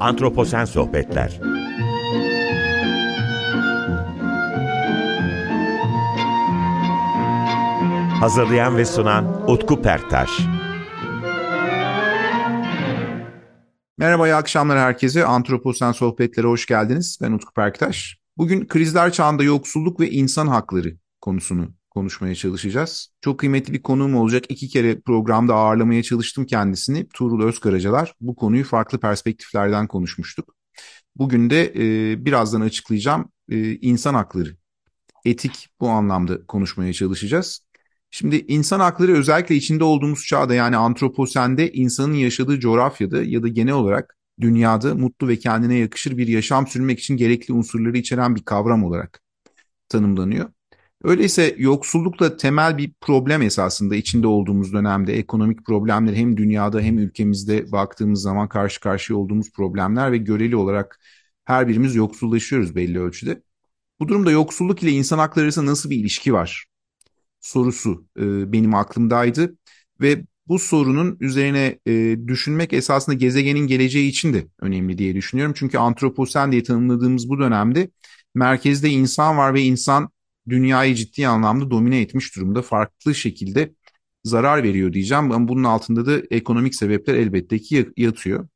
Antroposen 0.00 0.64
Sohbetler 0.64 1.40
Hazırlayan 8.20 8.76
ve 8.76 8.84
sunan 8.84 9.50
Utku 9.50 9.82
Perktaş 9.82 10.30
Merhaba, 13.98 14.28
iyi 14.28 14.34
akşamlar 14.34 14.78
herkese. 14.78 15.24
Antroposen 15.24 15.92
Sohbetlere 15.92 16.46
hoş 16.46 16.66
geldiniz. 16.66 17.18
Ben 17.22 17.32
Utku 17.32 17.52
Perktaş. 17.54 18.18
Bugün 18.36 18.66
krizler 18.66 19.12
çağında 19.12 19.42
yoksulluk 19.42 20.00
ve 20.00 20.10
insan 20.10 20.46
hakları 20.46 20.96
konusunu 21.20 21.68
konuşmaya 21.90 22.34
çalışacağız. 22.34 23.08
Çok 23.20 23.38
kıymetli 23.38 23.72
bir 23.72 23.82
konuğum 23.82 24.16
olacak. 24.16 24.44
İki 24.48 24.68
kere 24.68 25.00
programda 25.00 25.54
ağırlamaya 25.54 26.02
çalıştım 26.02 26.46
kendisini. 26.46 27.08
Tuğrul 27.08 27.44
Özkaracalar. 27.44 28.14
Bu 28.20 28.36
konuyu 28.36 28.64
farklı 28.64 29.00
perspektiflerden 29.00 29.86
konuşmuştuk. 29.86 30.54
Bugün 31.16 31.50
de 31.50 31.72
e, 31.76 32.24
birazdan 32.24 32.60
açıklayacağım 32.60 33.32
e, 33.48 33.74
insan 33.74 34.14
hakları, 34.14 34.56
etik 35.24 35.68
bu 35.80 35.88
anlamda 35.88 36.46
konuşmaya 36.46 36.92
çalışacağız. 36.92 37.66
Şimdi 38.10 38.36
insan 38.48 38.80
hakları 38.80 39.12
özellikle 39.12 39.54
içinde 39.54 39.84
olduğumuz 39.84 40.26
çağda 40.26 40.54
yani 40.54 40.76
antroposende 40.76 41.72
insanın 41.72 42.14
yaşadığı 42.14 42.60
coğrafyada 42.60 43.22
ya 43.22 43.42
da 43.42 43.48
genel 43.48 43.74
olarak 43.74 44.16
dünyada 44.40 44.94
mutlu 44.94 45.28
ve 45.28 45.38
kendine 45.38 45.74
yakışır 45.74 46.16
bir 46.16 46.28
yaşam 46.28 46.66
sürmek 46.66 46.98
için 47.00 47.16
gerekli 47.16 47.54
unsurları 47.54 47.98
içeren 47.98 48.36
bir 48.36 48.42
kavram 48.44 48.84
olarak 48.84 49.22
tanımlanıyor. 49.88 50.50
Öyleyse 51.04 51.54
yoksulluk 51.58 52.20
da 52.20 52.36
temel 52.36 52.78
bir 52.78 52.92
problem 53.00 53.42
esasında 53.42 53.96
içinde 53.96 54.26
olduğumuz 54.26 54.72
dönemde 54.72 55.14
ekonomik 55.18 55.66
problemler 55.66 56.14
hem 56.14 56.36
dünyada 56.36 56.80
hem 56.80 56.98
ülkemizde 56.98 57.72
baktığımız 57.72 58.22
zaman 58.22 58.48
karşı 58.48 58.80
karşıya 58.80 59.18
olduğumuz 59.18 59.52
problemler 59.52 60.12
ve 60.12 60.18
göreli 60.18 60.56
olarak 60.56 61.00
her 61.44 61.68
birimiz 61.68 61.94
yoksullaşıyoruz 61.94 62.76
belli 62.76 63.00
ölçüde. 63.00 63.42
Bu 64.00 64.08
durumda 64.08 64.30
yoksulluk 64.30 64.82
ile 64.82 64.90
insan 64.90 65.18
hakları 65.18 65.44
arasında 65.44 65.70
nasıl 65.70 65.90
bir 65.90 65.96
ilişki 65.96 66.32
var 66.32 66.66
sorusu 67.40 68.06
e, 68.18 68.52
benim 68.52 68.74
aklımdaydı 68.74 69.56
ve 70.00 70.24
bu 70.48 70.58
sorunun 70.58 71.16
üzerine 71.20 71.78
e, 71.86 72.16
düşünmek 72.26 72.72
esasında 72.72 73.16
gezegenin 73.16 73.66
geleceği 73.66 74.08
için 74.08 74.34
de 74.34 74.46
önemli 74.60 74.98
diye 74.98 75.14
düşünüyorum. 75.14 75.54
Çünkü 75.56 75.78
antroposen 75.78 76.52
diye 76.52 76.62
tanımladığımız 76.62 77.28
bu 77.28 77.38
dönemde 77.38 77.90
merkezde 78.34 78.88
insan 78.88 79.36
var 79.38 79.54
ve 79.54 79.62
insan 79.62 80.10
dünyayı 80.48 80.94
ciddi 80.94 81.28
anlamda 81.28 81.70
domine 81.70 82.00
etmiş 82.00 82.36
durumda. 82.36 82.62
Farklı 82.62 83.14
şekilde 83.14 83.74
zarar 84.24 84.62
veriyor 84.62 84.92
diyeceğim. 84.92 85.32
Ama 85.32 85.48
bunun 85.48 85.64
altında 85.64 86.06
da 86.06 86.22
ekonomik 86.30 86.74
sebepler 86.74 87.14
elbette 87.14 87.58
ki 87.58 87.92
yatıyor. 87.96 88.48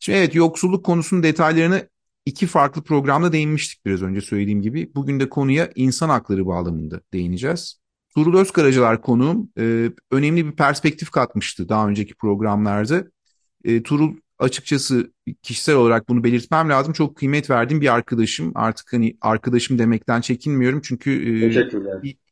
Şimdi 0.00 0.18
evet 0.18 0.34
yoksulluk 0.34 0.84
konusunun 0.84 1.22
detaylarını 1.22 1.88
iki 2.26 2.46
farklı 2.46 2.82
programda 2.82 3.32
değinmiştik 3.32 3.86
biraz 3.86 4.02
önce 4.02 4.20
söylediğim 4.20 4.62
gibi. 4.62 4.94
Bugün 4.94 5.20
de 5.20 5.28
konuya 5.28 5.70
insan 5.74 6.08
hakları 6.08 6.46
bağlamında 6.46 7.00
değineceğiz. 7.12 7.80
Tuğrul 8.14 8.38
Özkaracalar 8.38 9.02
konuğum 9.02 9.50
e, 9.58 9.90
önemli 10.10 10.46
bir 10.46 10.52
perspektif 10.52 11.10
katmıştı 11.10 11.68
daha 11.68 11.88
önceki 11.88 12.14
programlarda. 12.14 13.04
E, 13.64 13.82
Tuğrul 13.82 14.16
açıkçası 14.42 15.12
kişisel 15.42 15.74
olarak 15.74 16.08
bunu 16.08 16.24
belirtmem 16.24 16.68
lazım. 16.68 16.92
Çok 16.92 17.16
kıymet 17.16 17.50
verdiğim 17.50 17.80
bir 17.80 17.94
arkadaşım. 17.94 18.52
Artık 18.54 18.92
hani 18.92 19.16
arkadaşım 19.20 19.78
demekten 19.78 20.20
çekinmiyorum 20.20 20.80
çünkü 20.84 21.10
e, 21.46 21.70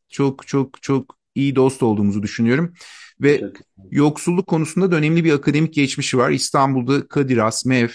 çok 0.09 0.47
çok 0.47 0.83
çok 0.83 1.17
iyi 1.35 1.57
dost 1.57 1.83
olduğumuzu 1.83 2.23
düşünüyorum. 2.23 2.75
Ve 3.21 3.53
yoksulluk 3.91 4.47
konusunda 4.47 4.93
da 4.93 4.97
önemli 4.97 5.25
bir 5.25 5.33
akademik 5.33 5.75
geçmişi 5.75 6.19
var. 6.19 6.31
İstanbul'da 6.31 7.09
Kadir 7.09 7.39
Has, 7.39 7.65
MEF, 7.65 7.95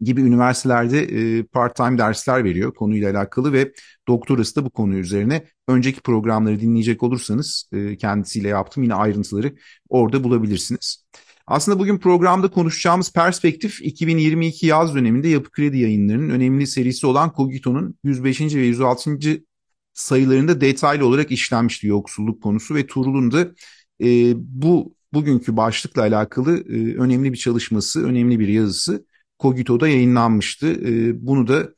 gibi 0.00 0.20
üniversitelerde 0.20 1.02
e, 1.02 1.42
part-time 1.42 1.98
dersler 1.98 2.44
veriyor 2.44 2.74
konuyla 2.74 3.10
alakalı 3.10 3.52
ve 3.52 3.72
doktorası 4.08 4.56
da 4.56 4.64
bu 4.64 4.70
konu 4.70 4.96
üzerine. 4.96 5.44
Önceki 5.68 6.00
programları 6.00 6.60
dinleyecek 6.60 7.02
olursanız 7.02 7.68
e, 7.72 7.96
kendisiyle 7.96 8.48
yaptım 8.48 8.82
yine 8.82 8.94
ayrıntıları 8.94 9.54
orada 9.88 10.24
bulabilirsiniz. 10.24 11.04
Aslında 11.48 11.78
bugün 11.78 11.98
programda 11.98 12.50
konuşacağımız 12.50 13.12
perspektif 13.12 13.82
2022 13.82 14.66
yaz 14.66 14.94
döneminde 14.94 15.28
Yapı 15.28 15.50
Kredi 15.50 15.78
yayınlarının 15.78 16.30
önemli 16.30 16.66
serisi 16.66 17.06
olan 17.06 17.32
Kogito'nun 17.32 17.94
105. 18.04 18.40
ve 18.40 18.60
106. 18.60 19.18
sayılarında 19.94 20.60
detaylı 20.60 21.06
olarak 21.06 21.30
işlenmişti 21.30 21.86
yoksulluk 21.86 22.42
konusu 22.42 22.74
ve 22.74 22.86
Tuğrul'un 22.86 23.30
da 23.30 23.48
e, 24.02 24.32
bu 24.36 24.94
bugünkü 25.12 25.56
başlıkla 25.56 26.02
alakalı 26.02 26.58
e, 26.58 26.96
önemli 26.96 27.32
bir 27.32 27.38
çalışması, 27.38 28.06
önemli 28.06 28.38
bir 28.40 28.48
yazısı 28.48 29.06
Kogito'da 29.38 29.88
yayınlanmıştı. 29.88 30.66
E, 30.72 31.26
bunu 31.26 31.48
da 31.48 31.68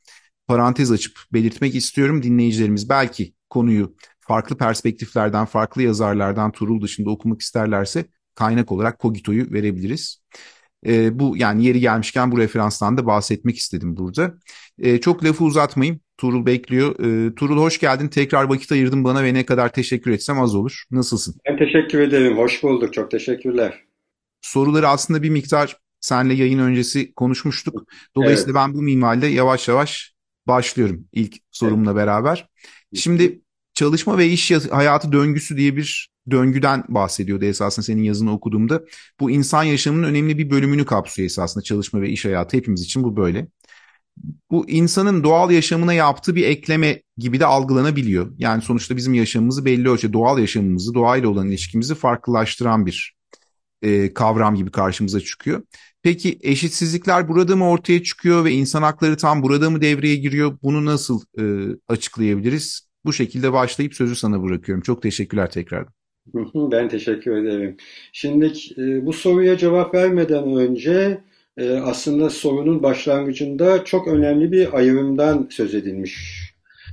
parantez 0.47 0.91
açıp 0.91 1.19
belirtmek 1.33 1.75
istiyorum. 1.75 2.23
Dinleyicilerimiz 2.23 2.89
belki 2.89 3.33
konuyu 3.49 3.95
farklı 4.19 4.57
perspektiflerden, 4.57 5.45
farklı 5.45 5.81
yazarlardan 5.81 6.51
Turul 6.51 6.81
dışında 6.81 7.09
okumak 7.09 7.41
isterlerse 7.41 8.05
kaynak 8.35 8.71
olarak 8.71 8.99
Kogito'yu 8.99 9.51
verebiliriz. 9.53 10.21
E, 10.85 11.19
bu 11.19 11.37
yani 11.37 11.65
yeri 11.65 11.79
gelmişken 11.79 12.31
bu 12.31 12.37
referanstan 12.37 12.97
da 12.97 13.05
bahsetmek 13.05 13.57
istedim 13.57 13.97
burada. 13.97 14.33
E, 14.79 15.01
çok 15.01 15.23
lafı 15.23 15.43
uzatmayayım. 15.43 15.99
Turul 16.17 16.45
bekliyor. 16.45 16.99
E, 16.99 17.35
Turul 17.35 17.57
hoş 17.57 17.79
geldin. 17.79 18.07
Tekrar 18.07 18.43
vakit 18.43 18.71
ayırdın 18.71 19.03
bana 19.03 19.23
ve 19.23 19.33
ne 19.33 19.45
kadar 19.45 19.73
teşekkür 19.73 20.11
etsem 20.11 20.39
az 20.39 20.55
olur. 20.55 20.83
Nasılsın? 20.91 21.35
Ben 21.49 21.57
teşekkür 21.57 21.99
ederim. 21.99 22.37
Hoş 22.37 22.63
bulduk. 22.63 22.93
Çok 22.93 23.11
teşekkürler. 23.11 23.83
Soruları 24.41 24.87
aslında 24.87 25.23
bir 25.23 25.29
miktar 25.29 25.77
senle 25.99 26.33
yayın 26.33 26.59
öncesi 26.59 27.13
konuşmuştuk. 27.13 27.83
Dolayısıyla 28.15 28.59
evet. 28.59 28.67
ben 28.67 28.73
bu 28.73 28.81
minvalde 28.81 29.27
yavaş 29.27 29.67
yavaş 29.67 30.13
başlıyorum 30.47 31.07
ilk 31.11 31.37
sorumla 31.51 31.91
evet. 31.91 31.97
beraber. 32.01 32.47
Şimdi 32.95 33.41
çalışma 33.73 34.17
ve 34.17 34.27
iş 34.27 34.51
hayatı 34.51 35.11
döngüsü 35.11 35.57
diye 35.57 35.75
bir 35.75 36.10
döngüden 36.31 36.83
bahsediyordu 36.89 37.45
esasında 37.45 37.85
senin 37.85 38.03
yazını 38.03 38.33
okuduğumda. 38.33 38.81
Bu 39.19 39.31
insan 39.31 39.63
yaşamının 39.63 40.07
önemli 40.07 40.37
bir 40.37 40.49
bölümünü 40.49 40.85
kapsıyor 40.85 41.25
esasında 41.25 41.63
çalışma 41.63 42.01
ve 42.01 42.09
iş 42.09 42.25
hayatı 42.25 42.57
hepimiz 42.57 42.81
için 42.81 43.03
bu 43.03 43.17
böyle. 43.17 43.47
Bu 44.51 44.69
insanın 44.69 45.23
doğal 45.23 45.51
yaşamına 45.51 45.93
yaptığı 45.93 46.35
bir 46.35 46.43
ekleme 46.43 47.01
gibi 47.17 47.39
de 47.39 47.45
algılanabiliyor. 47.45 48.31
Yani 48.37 48.61
sonuçta 48.61 48.97
bizim 48.97 49.13
yaşamımızı 49.13 49.65
belli 49.65 49.89
ölçüde 49.89 50.13
doğal 50.13 50.39
yaşamımızı, 50.39 50.93
doğayla 50.93 51.29
olan 51.29 51.47
ilişkimizi 51.47 51.95
farklılaştıran 51.95 52.85
bir 52.85 53.15
e, 53.81 54.13
kavram 54.13 54.55
gibi 54.55 54.71
karşımıza 54.71 55.19
çıkıyor. 55.19 55.63
Peki 56.03 56.39
eşitsizlikler 56.41 57.27
burada 57.29 57.55
mı 57.55 57.69
ortaya 57.69 58.03
çıkıyor 58.03 58.45
ve 58.45 58.51
insan 58.51 58.83
hakları 58.83 59.17
tam 59.17 59.43
burada 59.43 59.69
mı 59.69 59.81
devreye 59.81 60.15
giriyor? 60.15 60.57
Bunu 60.63 60.85
nasıl 60.85 61.21
e, 61.39 61.43
açıklayabiliriz? 61.87 62.87
Bu 63.05 63.13
şekilde 63.13 63.53
başlayıp 63.53 63.95
sözü 63.95 64.15
sana 64.15 64.43
bırakıyorum. 64.43 64.81
Çok 64.81 65.01
teşekkürler 65.01 65.51
tekrar. 65.51 66.00
Ben 66.55 66.89
teşekkür 66.89 67.37
ederim. 67.37 67.77
Şimdi 68.13 68.45
e, 68.77 69.05
bu 69.05 69.13
soruya 69.13 69.57
cevap 69.57 69.95
vermeden 69.95 70.55
önce 70.55 71.21
e, 71.57 71.69
aslında 71.77 72.29
sorunun 72.29 72.83
başlangıcında 72.83 73.85
çok 73.85 74.07
önemli 74.07 74.51
bir 74.51 74.77
ayrımdan 74.77 75.47
söz 75.51 75.75
edilmiş. 75.75 76.41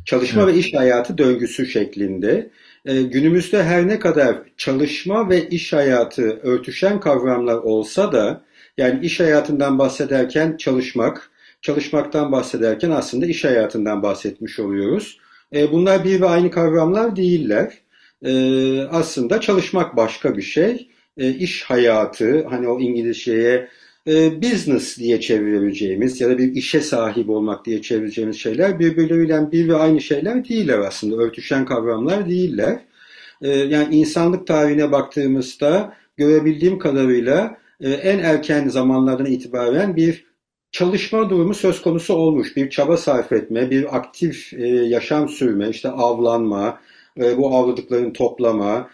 Çalışma 0.04 0.42
evet. 0.42 0.54
ve 0.54 0.58
iş 0.58 0.74
hayatı 0.74 1.18
döngüsü 1.18 1.66
şeklinde. 1.66 2.50
E, 2.86 3.02
günümüzde 3.02 3.62
her 3.62 3.88
ne 3.88 3.98
kadar 3.98 4.36
çalışma 4.56 5.30
ve 5.30 5.48
iş 5.48 5.72
hayatı 5.72 6.22
örtüşen 6.22 7.00
kavramlar 7.00 7.56
olsa 7.56 8.12
da 8.12 8.44
yani 8.76 9.06
iş 9.06 9.20
hayatından 9.20 9.78
bahsederken 9.78 10.56
çalışmak, 10.56 11.30
çalışmaktan 11.62 12.32
bahsederken 12.32 12.90
aslında 12.90 13.26
iş 13.26 13.44
hayatından 13.44 14.02
bahsetmiş 14.02 14.58
oluyoruz. 14.58 15.18
E, 15.54 15.72
bunlar 15.72 16.04
bir 16.04 16.20
ve 16.20 16.26
aynı 16.26 16.50
kavramlar 16.50 17.16
değiller. 17.16 17.78
E, 18.22 18.82
aslında 18.82 19.40
çalışmak 19.40 19.96
başka 19.96 20.36
bir 20.36 20.42
şey. 20.42 20.88
E, 21.16 21.30
iş 21.30 21.62
hayatı, 21.62 22.46
hani 22.46 22.68
o 22.68 22.80
İngilizceye 22.80 23.68
e, 24.06 24.42
business 24.42 24.98
diye 24.98 25.20
çevirebileceğimiz 25.20 26.20
ya 26.20 26.28
da 26.30 26.38
bir 26.38 26.54
işe 26.54 26.80
sahip 26.80 27.30
olmak 27.30 27.66
diye 27.66 27.82
çevireceğimiz 27.82 28.36
şeyler 28.36 28.78
birbirleriyle 28.78 29.52
bir 29.52 29.68
ve 29.68 29.76
aynı 29.76 30.00
şeyler 30.00 30.48
değiller 30.48 30.78
aslında. 30.78 31.16
Örtüşen 31.22 31.64
kavramlar 31.64 32.28
değiller. 32.28 32.80
E, 33.42 33.48
yani 33.50 33.96
insanlık 33.96 34.46
tarihine 34.46 34.92
baktığımızda 34.92 35.94
görebildiğim 36.16 36.78
kadarıyla 36.78 37.58
e, 37.80 37.90
en 37.90 38.18
erken 38.18 38.68
zamanlardan 38.68 39.26
itibaren 39.26 39.96
bir 39.96 40.24
çalışma 40.72 41.30
durumu 41.30 41.54
söz 41.54 41.82
konusu 41.82 42.14
olmuş. 42.14 42.56
Bir 42.56 42.70
çaba 42.70 42.96
sarf 42.96 43.32
etme, 43.32 43.70
bir 43.70 43.96
aktif 43.96 44.52
e, 44.54 44.66
yaşam 44.68 45.28
sürme, 45.28 45.68
işte 45.68 45.88
avlanma, 45.88 46.80
e, 47.18 47.38
bu 47.38 47.54
avladıklarını 47.56 48.12
toplama 48.12 48.90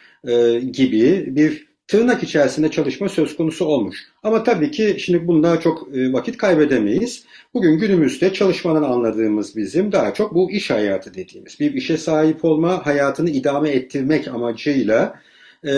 gibi 0.72 1.24
bir 1.26 1.66
tırnak 1.88 2.22
içerisinde 2.22 2.70
çalışma 2.70 3.08
söz 3.08 3.36
konusu 3.36 3.64
olmuş. 3.64 3.96
Ama 4.22 4.42
tabii 4.42 4.70
ki 4.70 4.96
şimdi 4.98 5.26
bunda 5.26 5.60
çok 5.60 5.88
vakit 5.92 6.36
kaybedemeyiz. 6.36 7.24
Bugün 7.54 7.78
günümüzde 7.78 8.32
çalışmadan 8.32 8.82
anladığımız 8.82 9.56
bizim 9.56 9.92
daha 9.92 10.14
çok 10.14 10.34
bu 10.34 10.50
iş 10.50 10.70
hayatı 10.70 11.14
dediğimiz 11.14 11.60
bir 11.60 11.74
işe 11.74 11.96
sahip 11.96 12.44
olma, 12.44 12.86
hayatını 12.86 13.30
idame 13.30 13.70
ettirmek 13.70 14.28
amacıyla 14.28 15.20
e, 15.64 15.70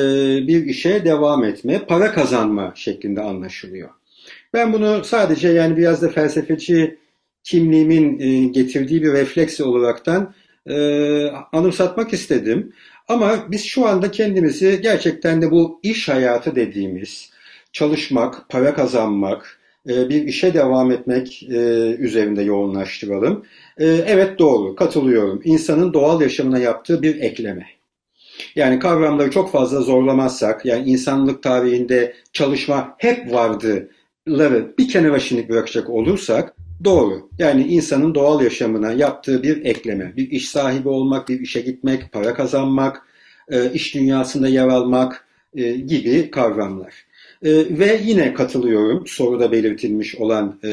bir 0.46 0.64
işe 0.64 1.04
devam 1.04 1.44
etme, 1.44 1.78
para 1.88 2.12
kazanma 2.12 2.72
şeklinde 2.76 3.20
anlaşılıyor. 3.20 3.88
Ben 4.54 4.72
bunu 4.72 5.04
sadece 5.04 5.48
yani 5.48 5.76
biraz 5.76 6.02
da 6.02 6.08
felsefeci 6.08 6.98
kimliğimin 7.44 8.20
e, 8.20 8.46
getirdiği 8.48 9.02
bir 9.02 9.12
refleks 9.12 9.60
olaraktan 9.60 10.34
e, 10.66 10.76
anımsatmak 11.52 12.12
istedim. 12.12 12.72
Ama 13.08 13.50
biz 13.50 13.64
şu 13.64 13.86
anda 13.86 14.10
kendimizi 14.10 14.80
gerçekten 14.82 15.42
de 15.42 15.50
bu 15.50 15.80
iş 15.82 16.08
hayatı 16.08 16.56
dediğimiz 16.56 17.30
çalışmak, 17.72 18.48
para 18.48 18.74
kazanmak, 18.74 19.58
e, 19.88 20.08
bir 20.08 20.22
işe 20.22 20.54
devam 20.54 20.90
etmek 20.92 21.42
e, 21.42 21.56
üzerinde 21.98 22.42
yoğunlaştıralım. 22.42 23.44
E, 23.78 23.86
evet 23.86 24.38
doğru, 24.38 24.74
katılıyorum. 24.74 25.40
İnsanın 25.44 25.92
doğal 25.92 26.20
yaşamına 26.20 26.58
yaptığı 26.58 27.02
bir 27.02 27.20
ekleme. 27.20 27.66
Yani 28.56 28.78
kavramları 28.78 29.30
çok 29.30 29.52
fazla 29.52 29.80
zorlamazsak, 29.80 30.66
yani 30.66 30.90
insanlık 30.90 31.42
tarihinde 31.42 32.14
çalışma 32.32 32.94
hep 32.98 33.32
vardıları 33.32 34.74
bir 34.78 34.88
kenara 34.88 35.18
şimdi 35.18 35.48
bırakacak 35.48 35.90
olursak, 35.90 36.54
doğru. 36.84 37.30
Yani 37.38 37.66
insanın 37.66 38.14
doğal 38.14 38.42
yaşamına 38.42 38.92
yaptığı 38.92 39.42
bir 39.42 39.64
ekleme, 39.64 40.16
bir 40.16 40.30
iş 40.30 40.48
sahibi 40.48 40.88
olmak, 40.88 41.28
bir 41.28 41.40
işe 41.40 41.60
gitmek, 41.60 42.12
para 42.12 42.34
kazanmak, 42.34 43.02
iş 43.72 43.94
dünyasında 43.94 44.48
yer 44.48 44.68
almak 44.68 45.26
gibi 45.86 46.30
kavramlar. 46.30 47.06
E, 47.42 47.78
ve 47.78 48.00
yine 48.04 48.34
katılıyorum 48.34 49.06
soruda 49.06 49.52
belirtilmiş 49.52 50.14
olan 50.14 50.58
e, 50.64 50.68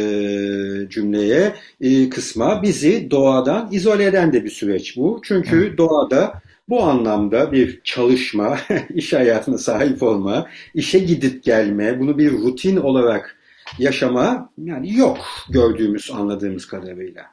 cümleye, 0.90 1.54
e, 1.82 2.10
kısma. 2.10 2.64
Bizi 2.64 3.12
doğadan 3.12 3.70
izole 3.72 4.06
eden 4.06 4.34
de 4.34 4.44
bir 4.44 4.50
süreç 4.50 4.98
bu. 4.98 5.22
Çünkü 5.24 5.56
evet. 5.68 5.78
doğada 5.78 6.42
bu 6.70 6.84
anlamda 6.84 7.52
bir 7.52 7.82
çalışma, 7.84 8.58
iş 8.96 9.14
hayatına 9.14 9.58
sahip 9.58 10.04
olma, 10.04 10.48
işe 10.74 11.00
gidip 11.00 11.44
gelme, 11.44 12.00
bunu 12.00 12.18
bir 12.18 12.32
rutin 12.32 12.78
olarak 12.78 13.38
yaşama 13.80 14.54
yani 14.58 14.98
yok 14.98 15.18
gördüğümüz, 15.50 16.12
anladığımız 16.12 16.66
kadarıyla. 16.66 17.24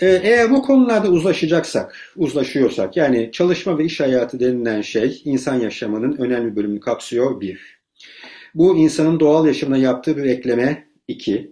Ee, 0.00 0.20
eğer 0.22 0.50
bu 0.50 0.62
konularda 0.62 1.08
uzlaşacaksak, 1.08 2.14
uzlaşıyorsak 2.16 2.96
yani 2.96 3.30
çalışma 3.32 3.78
ve 3.78 3.84
iş 3.84 4.00
hayatı 4.00 4.40
denilen 4.40 4.80
şey 4.80 5.22
insan 5.24 5.54
yaşamının 5.54 6.16
önemli 6.16 6.56
bölümünü 6.56 6.80
kapsıyor 6.80 7.40
bir. 7.40 7.80
Bu 8.54 8.76
insanın 8.76 9.20
doğal 9.20 9.46
yaşamına 9.46 9.76
yaptığı 9.76 10.16
bir 10.16 10.24
ekleme 10.24 10.86
iki. 11.08 11.50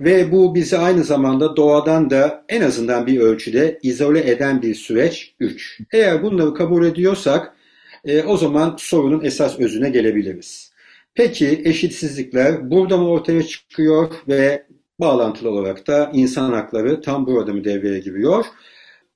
Ve 0.00 0.32
bu 0.32 0.54
bizi 0.54 0.78
aynı 0.78 1.04
zamanda 1.04 1.56
doğadan 1.56 2.10
da 2.10 2.44
en 2.48 2.62
azından 2.62 3.06
bir 3.06 3.20
ölçüde 3.20 3.78
izole 3.82 4.30
eden 4.30 4.62
bir 4.62 4.74
süreç 4.74 5.34
üç. 5.40 5.80
Eğer 5.92 6.22
bunları 6.22 6.54
kabul 6.54 6.86
ediyorsak 6.86 7.56
e, 8.04 8.22
o 8.22 8.36
zaman 8.36 8.76
sorunun 8.78 9.24
esas 9.24 9.60
özüne 9.60 9.90
gelebiliriz. 9.90 10.72
Peki 11.16 11.62
eşitsizlikler 11.64 12.70
burada 12.70 12.96
mı 12.96 13.08
ortaya 13.08 13.42
çıkıyor 13.42 14.10
ve 14.28 14.66
bağlantılı 15.00 15.50
olarak 15.50 15.86
da 15.86 16.10
insan 16.14 16.52
hakları 16.52 17.00
tam 17.00 17.26
burada 17.26 17.52
mı 17.52 17.64
devreye 17.64 17.98
giriyor? 17.98 18.44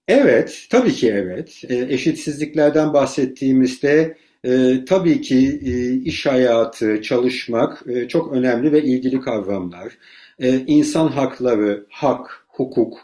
Evet, 0.08 0.66
tabii 0.70 0.92
ki 0.92 1.10
evet. 1.10 1.62
E, 1.68 1.76
eşitsizliklerden 1.76 2.92
bahsettiğimizde 2.92 4.16
e, 4.44 4.84
tabii 4.88 5.20
ki 5.20 5.60
e, 5.66 5.92
iş 5.94 6.26
hayatı, 6.26 7.02
çalışmak 7.02 7.84
çok 8.08 8.32
önemli 8.32 8.72
ve 8.72 8.82
ilgili 8.82 9.20
kavramlar. 9.20 9.92
E, 10.38 10.58
insan 10.66 11.08
hakları, 11.08 11.86
hak, 11.90 12.46
hukuk 12.48 12.98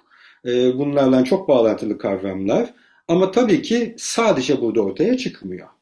e, 0.46 0.78
bunlarla 0.78 1.24
çok 1.24 1.48
bağlantılı 1.48 1.98
kavramlar. 1.98 2.74
Ama 3.08 3.30
tabii 3.30 3.62
ki 3.62 3.94
sadece 3.98 4.60
burada 4.60 4.80
ortaya 4.82 5.16
çıkmıyor. 5.16 5.75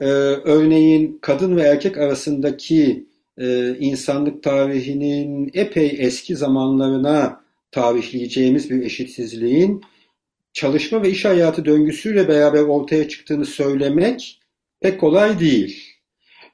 E, 0.00 0.04
örneğin 0.44 1.18
kadın 1.22 1.56
ve 1.56 1.62
erkek 1.62 1.98
arasındaki 1.98 3.06
e, 3.38 3.76
insanlık 3.78 4.42
tarihinin 4.42 5.50
epey 5.54 5.96
eski 5.98 6.36
zamanlarına 6.36 7.40
tarihleyeceğimiz 7.70 8.70
bir 8.70 8.82
eşitsizliğin 8.82 9.82
çalışma 10.52 11.02
ve 11.02 11.10
iş 11.10 11.24
hayatı 11.24 11.64
döngüsüyle 11.64 12.28
beraber 12.28 12.62
ortaya 12.62 13.08
çıktığını 13.08 13.46
söylemek 13.46 14.40
pek 14.80 15.00
kolay 15.00 15.40
değil. 15.40 15.82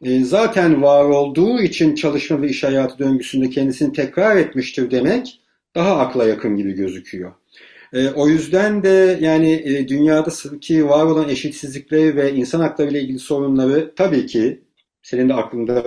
E, 0.02 0.24
zaten 0.24 0.82
var 0.82 1.04
olduğu 1.04 1.60
için 1.60 1.94
çalışma 1.94 2.42
ve 2.42 2.48
iş 2.48 2.64
hayatı 2.64 2.98
döngüsünde 2.98 3.50
kendisini 3.50 3.92
tekrar 3.92 4.36
etmiştir 4.36 4.90
demek 4.90 5.40
daha 5.74 5.96
akla 5.96 6.28
yakın 6.28 6.56
gibi 6.56 6.72
gözüküyor. 6.72 7.32
E, 7.92 8.08
o 8.08 8.28
yüzden 8.28 8.82
de 8.82 9.18
yani 9.20 9.52
e, 9.52 9.88
dünyadaki 9.88 10.88
var 10.88 11.04
olan 11.04 11.28
eşitsizlikleri 11.28 12.16
ve 12.16 12.32
insan 12.34 12.60
hakları 12.60 12.90
ile 12.90 13.00
ilgili 13.00 13.18
sorunları 13.18 13.92
tabii 13.96 14.26
ki 14.26 14.60
senin 15.02 15.28
de 15.28 15.34
aklında 15.34 15.84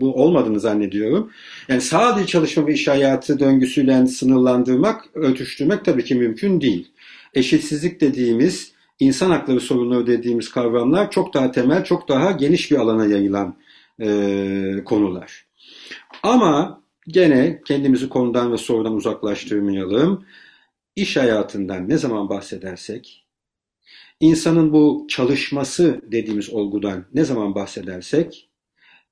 bu 0.00 0.14
olmadığını 0.14 0.60
zannediyorum. 0.60 1.30
Yani 1.68 1.80
sadece 1.80 2.26
çalışma 2.26 2.66
ve 2.66 2.72
iş 2.72 2.88
hayatı 2.88 3.40
döngüsüyle 3.40 4.06
sınırlandırmak, 4.06 5.04
örtüştürmek 5.14 5.84
tabii 5.84 6.04
ki 6.04 6.14
mümkün 6.14 6.60
değil. 6.60 6.92
Eşitsizlik 7.34 8.00
dediğimiz 8.00 8.72
insan 9.00 9.30
hakları 9.30 9.60
sorunları 9.60 10.06
dediğimiz 10.06 10.50
kavramlar 10.50 11.10
çok 11.10 11.34
daha 11.34 11.52
temel, 11.52 11.84
çok 11.84 12.08
daha 12.08 12.32
geniş 12.32 12.70
bir 12.70 12.76
alana 12.76 13.06
yayılan 13.06 13.56
e, 14.00 14.84
konular. 14.84 15.46
Ama 16.22 16.82
gene 17.08 17.60
kendimizi 17.64 18.08
konudan 18.08 18.52
ve 18.52 18.56
sorudan 18.56 18.94
uzaklaştırmayalım. 18.94 20.24
İş 20.96 21.16
hayatından 21.16 21.88
ne 21.88 21.98
zaman 21.98 22.28
bahsedersek, 22.28 23.26
insanın 24.20 24.72
bu 24.72 25.06
çalışması 25.10 26.00
dediğimiz 26.12 26.50
olgudan 26.50 27.04
ne 27.14 27.24
zaman 27.24 27.54
bahsedersek, 27.54 28.50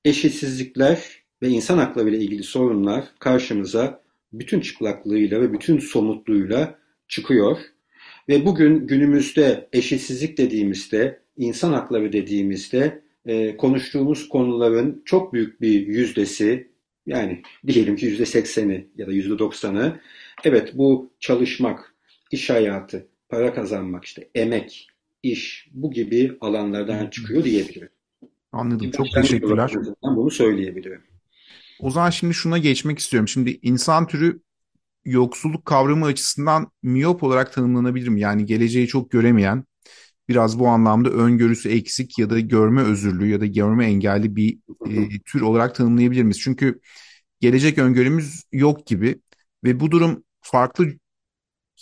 eşitsizlikler 0.05 1.23
ve 1.43 1.49
insan 1.49 1.79
hakları 1.79 2.11
ile 2.11 2.19
ilgili 2.19 2.43
sorunlar 2.43 3.05
karşımıza 3.19 4.03
bütün 4.33 4.61
çıplaklığıyla 4.61 5.41
ve 5.41 5.53
bütün 5.53 5.79
somutluğuyla 5.79 6.79
çıkıyor. 7.09 7.59
Ve 8.29 8.47
bugün 8.47 8.87
günümüzde 8.87 9.69
eşitsizlik 9.73 10.39
dediğimizde, 10.39 11.21
insan 11.37 11.73
hakları 11.73 12.13
dediğimizde 12.13 13.03
e, 13.27 13.57
konuştuğumuz 13.57 14.29
konuların 14.29 15.03
çok 15.05 15.33
büyük 15.33 15.61
bir 15.61 15.87
yüzdesi, 15.87 16.69
yani 17.07 17.43
diyelim 17.67 17.97
ki 17.97 18.07
yüzde 18.07 18.27
sekseni 18.27 18.87
ya 18.97 19.07
da 19.07 19.13
yüzde 19.13 19.39
doksanı, 19.39 20.01
evet 20.45 20.73
bu 20.75 21.13
çalışmak, 21.21 21.95
iş 22.31 22.51
hayatı, 22.51 23.09
para 23.29 23.55
kazanmak, 23.55 24.05
işte 24.05 24.29
emek, 24.35 24.89
iş 25.23 25.69
bu 25.73 25.91
gibi 25.91 26.39
alanlardan 26.41 27.11
çıkıyor 27.11 27.45
diyebilirim. 27.45 27.89
Anladım. 28.53 28.91
Çok 28.91 29.07
teşekkürler. 29.15 29.73
Bunu 30.03 30.31
söyleyebilirim. 30.31 31.03
O 31.81 31.91
zaman 31.91 32.11
şimdi 32.11 32.35
şuna 32.35 32.59
geçmek 32.59 32.99
istiyorum. 32.99 33.29
Şimdi 33.29 33.59
insan 33.63 34.07
türü 34.07 34.41
yoksulluk 35.05 35.65
kavramı 35.65 36.07
açısından 36.07 36.73
miyop 36.83 37.23
olarak 37.23 37.53
tanımlanabilir 37.53 38.09
mi? 38.09 38.21
Yani 38.21 38.47
geleceği 38.47 38.87
çok 38.87 39.11
göremeyen, 39.11 39.65
biraz 40.29 40.59
bu 40.59 40.69
anlamda 40.69 41.11
öngörüsü 41.11 41.69
eksik 41.69 42.19
ya 42.19 42.31
da 42.31 42.41
görme 42.41 42.83
özürlü 42.83 43.27
ya 43.27 43.41
da 43.41 43.47
görme 43.47 43.87
engelli 43.87 44.37
bir 44.37 44.59
e, 44.87 45.09
tür 45.27 45.41
olarak 45.41 45.75
tanımlayabilir 45.75 46.23
miyiz? 46.23 46.41
Çünkü 46.41 46.81
gelecek 47.41 47.79
öngörümüz 47.79 48.43
yok 48.53 48.87
gibi 48.87 49.21
ve 49.65 49.81
bu 49.81 49.91
durum 49.91 50.25
farklı 50.51 50.87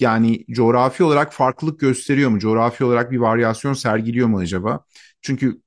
yani 0.01 0.45
coğrafi 0.51 1.05
olarak 1.05 1.33
farklılık 1.33 1.81
gösteriyor 1.81 2.31
mu? 2.31 2.39
Coğrafi 2.39 2.85
olarak 2.85 3.11
bir 3.11 3.19
varyasyon 3.19 3.73
sergiliyor 3.73 4.29
mu 4.29 4.39
acaba? 4.39 4.85
Çünkü 5.23 5.61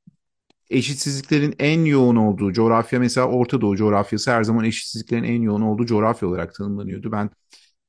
eşitsizliklerin 0.69 1.55
en 1.59 1.85
yoğun 1.85 2.15
olduğu 2.15 2.53
coğrafya 2.53 2.99
mesela 2.99 3.27
Orta 3.27 3.61
Doğu 3.61 3.75
coğrafyası 3.75 4.31
her 4.31 4.43
zaman 4.43 4.65
eşitsizliklerin 4.65 5.23
en 5.23 5.41
yoğun 5.41 5.61
olduğu 5.61 5.85
coğrafya 5.85 6.29
olarak 6.29 6.55
tanımlanıyordu. 6.55 7.11
Ben 7.11 7.29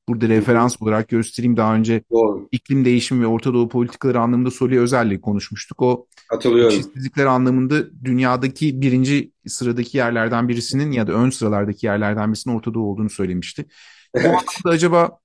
burada 0.09 0.27
referans 0.27 0.81
olarak 0.81 1.07
göstereyim. 1.09 1.57
Daha 1.57 1.75
önce 1.75 2.03
Doğru. 2.11 2.47
iklim 2.51 2.85
değişimi 2.85 3.21
ve 3.21 3.27
Orta 3.27 3.53
Doğu 3.53 3.69
politikaları 3.69 4.19
anlamında 4.19 4.51
Soli 4.51 4.79
Özel'le 4.79 5.21
konuşmuştuk. 5.21 5.81
O 5.81 6.07
eşitsizlikler 6.67 7.25
anlamında 7.25 8.05
dünyadaki 8.05 8.81
birinci 8.81 9.31
sıradaki 9.47 9.97
yerlerden 9.97 10.47
birisinin 10.47 10.91
ya 10.91 11.07
da 11.07 11.11
ön 11.11 11.29
sıralardaki 11.29 11.85
yerlerden 11.85 12.29
birisinin 12.29 12.55
Orta 12.55 12.73
Doğu 12.73 12.91
olduğunu 12.91 13.09
söylemişti. 13.09 13.65
Evet. 14.15 14.25
O 14.25 14.29
anlamda 14.29 14.69
acaba 14.69 15.19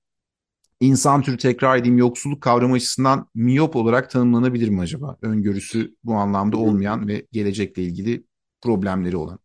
insan 0.79 1.21
türü 1.21 1.37
tekrar 1.37 1.77
edeyim 1.77 1.97
yoksulluk 1.97 2.41
kavramı 2.41 2.75
açısından 2.75 3.29
miyop 3.35 3.75
olarak 3.75 4.11
tanımlanabilir 4.11 4.69
mi 4.69 4.81
acaba? 4.81 5.17
Öngörüsü 5.21 5.95
bu 6.03 6.13
anlamda 6.13 6.57
olmayan 6.57 7.07
ve 7.07 7.25
gelecekle 7.31 7.83
ilgili 7.83 8.23
problemleri 8.61 9.17
olan. 9.17 9.39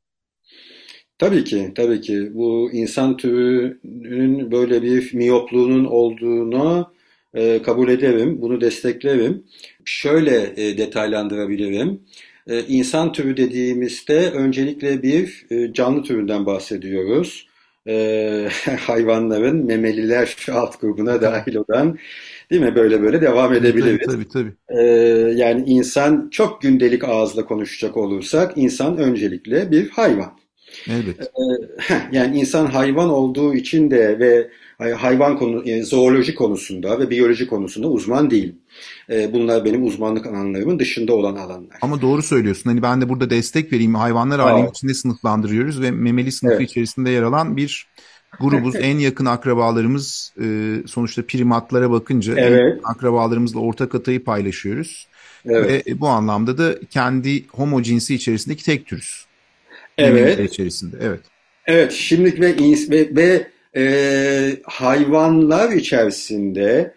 Tabii 1.18 1.44
ki, 1.44 1.72
tabii 1.75 2.00
ki. 2.00 2.30
Bu 2.34 2.70
insan 2.72 3.16
türünün 3.16 4.52
böyle 4.52 4.82
bir 4.82 5.14
miyopluğunun 5.14 5.84
olduğunu 5.84 6.92
e, 7.34 7.62
kabul 7.62 7.88
ederim, 7.88 8.42
bunu 8.42 8.61
desteklerim. 8.61 9.44
Şöyle 9.84 10.52
e, 10.56 10.78
detaylandırabilirim. 10.78 12.00
E, 12.46 12.61
insan 12.68 13.12
türü 13.12 13.37
dediğimizde 13.37 14.30
öncelikle 14.30 15.02
bir 15.02 15.46
e, 15.50 15.72
canlı 15.72 16.02
türünden 16.02 16.46
bahsediyoruz 16.46 17.49
e, 17.88 18.48
hayvanların 18.80 19.66
memeliler 19.66 20.36
alt 20.52 20.80
grubuna 20.80 21.22
dahil 21.22 21.54
olan 21.54 21.98
değil 22.50 22.62
mi? 22.62 22.74
Böyle 22.74 23.02
böyle 23.02 23.20
devam 23.20 23.54
edebiliriz. 23.54 24.06
Tabii 24.06 24.28
tabii. 24.28 24.52
E, 24.68 24.82
yani 25.36 25.64
insan 25.66 26.28
çok 26.30 26.62
gündelik 26.62 27.04
ağızla 27.04 27.44
konuşacak 27.44 27.96
olursak 27.96 28.52
insan 28.56 28.96
öncelikle 28.96 29.70
bir 29.70 29.90
hayvan. 29.90 30.32
Elbette. 30.88 31.24
Yani 32.12 32.38
insan 32.38 32.66
hayvan 32.66 33.08
olduğu 33.08 33.54
için 33.54 33.90
de 33.90 34.18
ve 34.18 34.48
hayvan 34.90 35.38
konu, 35.38 35.62
yani 35.68 35.84
zooloji 35.84 36.34
konusunda 36.34 37.00
ve 37.00 37.10
biyoloji 37.10 37.46
konusunda 37.46 37.88
uzman 37.88 38.30
değilim. 38.30 38.58
Bunlar 39.08 39.64
benim 39.64 39.86
uzmanlık 39.86 40.26
alanlarımın 40.26 40.78
dışında 40.78 41.14
olan 41.14 41.36
alanlar. 41.36 41.76
Ama 41.80 42.02
doğru 42.02 42.22
söylüyorsun. 42.22 42.70
Hani 42.70 42.82
ben 42.82 43.00
de 43.00 43.08
burada 43.08 43.30
destek 43.30 43.72
vereyim. 43.72 43.94
Hayvanlar 43.94 44.38
alemi 44.38 44.68
içinde 44.68 44.94
sınıflandırıyoruz 44.94 45.82
ve 45.82 45.90
memeli 45.90 46.32
sınıfı 46.32 46.56
evet. 46.56 46.70
içerisinde 46.70 47.10
yer 47.10 47.22
alan 47.22 47.56
bir 47.56 47.86
grubuz. 48.40 48.74
en 48.80 48.98
yakın 48.98 49.26
akrabalarımız 49.26 50.32
sonuçta 50.86 51.22
primatlara 51.26 51.90
bakınca 51.90 52.34
evet. 52.36 52.80
akrabalarımızla 52.84 53.60
ortak 53.60 53.94
atayı 53.94 54.24
paylaşıyoruz. 54.24 55.06
Evet. 55.44 55.86
Ve 55.86 56.00
bu 56.00 56.08
anlamda 56.08 56.58
da 56.58 56.74
kendi 56.90 57.46
homo 57.48 57.82
cinsi 57.82 58.14
içerisindeki 58.14 58.64
tek 58.64 58.86
türüz. 58.86 59.24
Evet. 59.98 60.52
içerisinde. 60.52 60.96
Evet. 61.00 61.20
Evet. 61.66 61.92
Şimdi 61.92 62.40
ve, 62.40 62.56
ve, 62.90 63.16
ve 63.16 63.46
e, 63.76 64.57
hayvanlar 64.64 65.73
içerisinde 65.73 66.95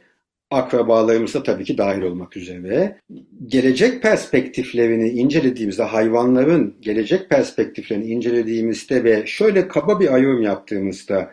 akrabalarımız 0.52 1.34
da 1.34 1.44
tabii 1.44 1.64
ki 1.64 1.78
dahil 1.78 2.02
olmak 2.02 2.38
üzere 2.38 3.00
gelecek 3.48 4.02
perspektiflerini 4.02 5.10
incelediğimizde 5.10 5.84
hayvanların 5.84 6.76
gelecek 6.82 7.30
perspektiflerini 7.30 8.06
incelediğimizde 8.06 9.04
ve 9.04 9.24
şöyle 9.28 9.68
kaba 9.68 10.00
bir 10.00 10.14
ayrım 10.14 10.42
yaptığımızda 10.42 11.32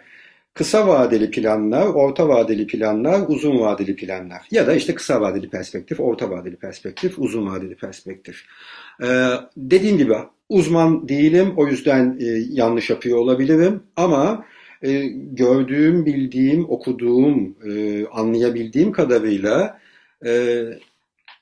kısa 0.55 0.89
vadeli 0.89 1.31
planlar, 1.31 1.87
orta 1.87 2.29
vadeli 2.29 2.67
planlar, 2.67 3.21
uzun 3.29 3.61
vadeli 3.61 3.97
planlar 3.97 4.43
ya 4.51 4.67
da 4.67 4.75
işte 4.75 4.95
kısa 4.95 5.21
vadeli 5.21 5.51
perspektif, 5.51 6.01
orta 6.01 6.31
vadeli 6.31 6.57
perspektif, 6.57 7.19
uzun 7.19 7.47
vadeli 7.47 7.75
perspektif. 7.75 8.45
Ee, 9.03 9.29
dediğim 9.57 9.99
gibi 9.99 10.15
uzman 10.49 11.09
değilim 11.09 11.53
o 11.57 11.67
yüzden 11.67 12.19
e, 12.21 12.25
yanlış 12.51 12.91
yapıyor 12.91 13.19
olabilirim 13.19 13.83
ama 13.97 14.45
e, 14.83 15.07
gördüğüm, 15.33 16.07
bildiğim, 16.07 16.71
okuduğum, 16.71 17.57
e, 17.71 18.07
anlayabildiğim 18.07 18.93
kadarıyla 18.93 19.81
e, 20.27 20.63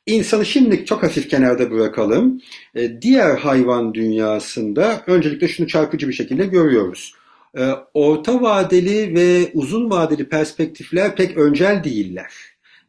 insanı 0.07 0.47
şimdilik 0.47 0.87
çok 0.87 1.03
hafif 1.03 1.29
kenarda 1.31 1.71
bırakalım. 1.71 2.41
E, 2.75 3.03
diğer 3.03 3.37
hayvan 3.37 3.95
dünyasında 3.95 5.03
öncelikle 5.07 5.49
şunu 5.49 5.67
çarpıcı 5.67 6.09
bir 6.09 6.13
şekilde 6.13 6.47
görüyoruz. 6.47 7.15
E, 7.59 7.71
orta 7.95 8.43
vadeli 8.43 9.15
ve 9.15 9.51
uzun 9.55 9.91
vadeli 9.91 10.29
perspektifler 10.29 11.17
pek 11.17 11.37
öncel 11.37 11.85
değiller. 11.85 12.33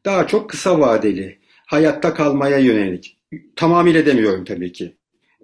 Daha 0.05 0.27
çok 0.27 0.49
kısa 0.49 0.79
vadeli, 0.79 1.37
hayatta 1.65 2.13
kalmaya 2.13 2.57
yönelik. 2.57 3.17
Tamamıyla 3.55 4.05
demiyorum 4.05 4.45
tabii 4.45 4.71
ki. 4.71 4.93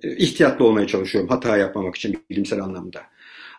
E, 0.03 0.15
ihtiyatlı 0.17 0.65
olmaya 0.65 0.87
çalışıyorum 0.87 1.29
hata 1.29 1.57
yapmamak 1.57 1.95
için 1.95 2.23
bilimsel 2.29 2.61
anlamda. 2.61 3.01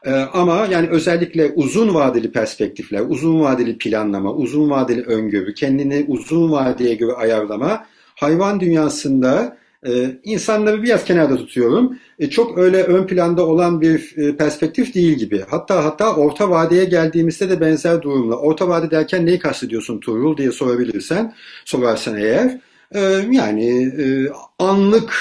Ee, 0.04 0.10
ama 0.12 0.66
yani 0.70 0.88
özellikle 0.88 1.52
uzun 1.54 1.94
vadeli 1.94 2.32
perspektifler, 2.32 3.00
uzun 3.08 3.40
vadeli 3.40 3.78
planlama, 3.78 4.32
uzun 4.32 4.70
vadeli 4.70 5.02
öngörü, 5.02 5.54
kendini 5.54 6.04
uzun 6.08 6.52
vadeye 6.52 6.94
göre 6.94 7.12
ayarlama 7.12 7.86
hayvan 8.14 8.60
dünyasında 8.60 9.58
e, 9.86 10.20
insanları 10.24 10.82
biraz 10.82 11.04
kenarda 11.04 11.36
tutuyorum. 11.36 11.98
E, 12.18 12.30
çok 12.30 12.58
öyle 12.58 12.82
ön 12.82 13.06
planda 13.06 13.46
olan 13.46 13.80
bir 13.80 14.14
e, 14.16 14.36
perspektif 14.36 14.94
değil 14.94 15.18
gibi. 15.18 15.44
Hatta 15.50 15.84
hatta 15.84 16.16
orta 16.16 16.50
vadeye 16.50 16.84
geldiğimizde 16.84 17.50
de 17.50 17.60
benzer 17.60 18.02
durumla. 18.02 18.36
Orta 18.36 18.68
vade 18.68 18.90
derken 18.90 19.26
neyi 19.26 19.38
kastediyorsun 19.38 20.00
Tuğrul 20.00 20.36
diye 20.36 20.52
sorabilirsen, 20.52 21.34
sorarsan 21.64 22.16
eğer. 22.16 22.60
E, 22.94 23.00
yani 23.30 23.82
e, 23.82 24.32
anlık, 24.58 25.14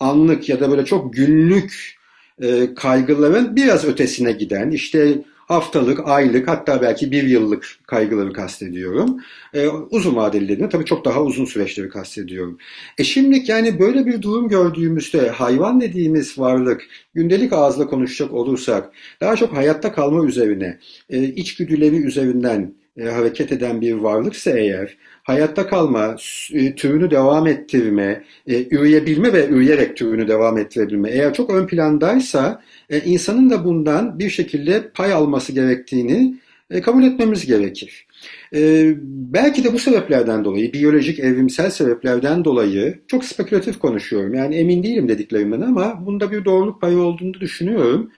anlık 0.00 0.48
ya 0.48 0.60
da 0.60 0.70
böyle 0.70 0.84
çok 0.84 1.14
günlük 1.14 1.94
e, 2.42 2.74
kaygıların 2.74 3.56
biraz 3.56 3.84
ötesine 3.84 4.32
giden 4.32 4.70
işte 4.70 5.24
haftalık, 5.46 6.08
aylık 6.08 6.48
hatta 6.48 6.82
belki 6.82 7.10
bir 7.10 7.22
yıllık 7.22 7.66
kaygıları 7.86 8.32
kastediyorum. 8.32 9.20
E, 9.54 9.68
uzun 9.68 10.16
vadelilerini 10.16 10.68
tabii 10.68 10.84
çok 10.84 11.04
daha 11.04 11.22
uzun 11.22 11.44
süreçleri 11.44 11.88
kastediyorum. 11.88 12.58
E 12.98 13.04
şimdi 13.04 13.42
yani 13.46 13.78
böyle 13.78 14.06
bir 14.06 14.22
durum 14.22 14.48
gördüğümüzde 14.48 15.28
hayvan 15.28 15.80
dediğimiz 15.80 16.38
varlık 16.38 16.82
gündelik 17.14 17.52
ağızla 17.52 17.86
konuşacak 17.86 18.32
olursak 18.32 18.92
daha 19.20 19.36
çok 19.36 19.56
hayatta 19.56 19.92
kalma 19.92 20.24
üzerine, 20.26 20.78
e, 21.10 21.22
içgüdüleri 21.24 21.96
üzerinden 21.96 22.74
e, 22.96 23.04
hareket 23.04 23.52
eden 23.52 23.80
bir 23.80 23.92
varlıksa 23.92 24.50
eğer 24.50 24.96
hayatta 25.22 25.66
kalma, 25.66 26.16
e, 26.52 26.74
türünü 26.74 27.10
devam 27.10 27.46
ettirme, 27.46 28.24
e, 28.46 28.76
üreyebilme 28.76 29.32
ve 29.32 29.48
üreyerek 29.48 29.96
türünü 29.96 30.28
devam 30.28 30.58
ettirebilme 30.58 31.10
eğer 31.10 31.34
çok 31.34 31.50
ön 31.50 31.66
plandaysa 31.66 32.62
e, 32.90 33.00
insanın 33.00 33.50
da 33.50 33.64
bundan 33.64 34.18
bir 34.18 34.30
şekilde 34.30 34.90
pay 34.90 35.12
alması 35.12 35.52
gerektiğini 35.52 36.38
e, 36.70 36.80
kabul 36.80 37.02
etmemiz 37.04 37.46
gerekir. 37.46 38.06
E, 38.54 38.92
belki 39.06 39.64
de 39.64 39.72
bu 39.72 39.78
sebeplerden 39.78 40.44
dolayı, 40.44 40.72
biyolojik, 40.72 41.20
evrimsel 41.20 41.70
sebeplerden 41.70 42.44
dolayı 42.44 43.00
çok 43.08 43.24
spekülatif 43.24 43.78
konuşuyorum. 43.78 44.34
Yani 44.34 44.56
emin 44.56 44.82
değilim 44.82 45.08
dediklerimden 45.08 45.60
ama 45.60 46.06
bunda 46.06 46.32
bir 46.32 46.44
doğruluk 46.44 46.80
payı 46.80 46.98
olduğunu 46.98 47.34
düşünüyorum. 47.34 48.10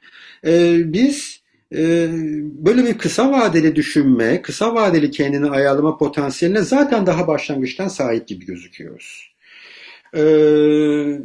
E, 0.46 0.76
biz 0.92 1.35
böyle 1.72 2.84
bir 2.84 2.98
kısa 2.98 3.32
vadeli 3.32 3.76
düşünme, 3.76 4.42
kısa 4.42 4.74
vadeli 4.74 5.10
kendini 5.10 5.50
ayarlama 5.50 5.96
potansiyeline 5.98 6.60
zaten 6.62 7.06
daha 7.06 7.26
başlangıçtan 7.26 7.88
sahip 7.88 8.28
gibi 8.28 8.46
gözüküyoruz. 8.46 9.36
Ee, 10.14 10.20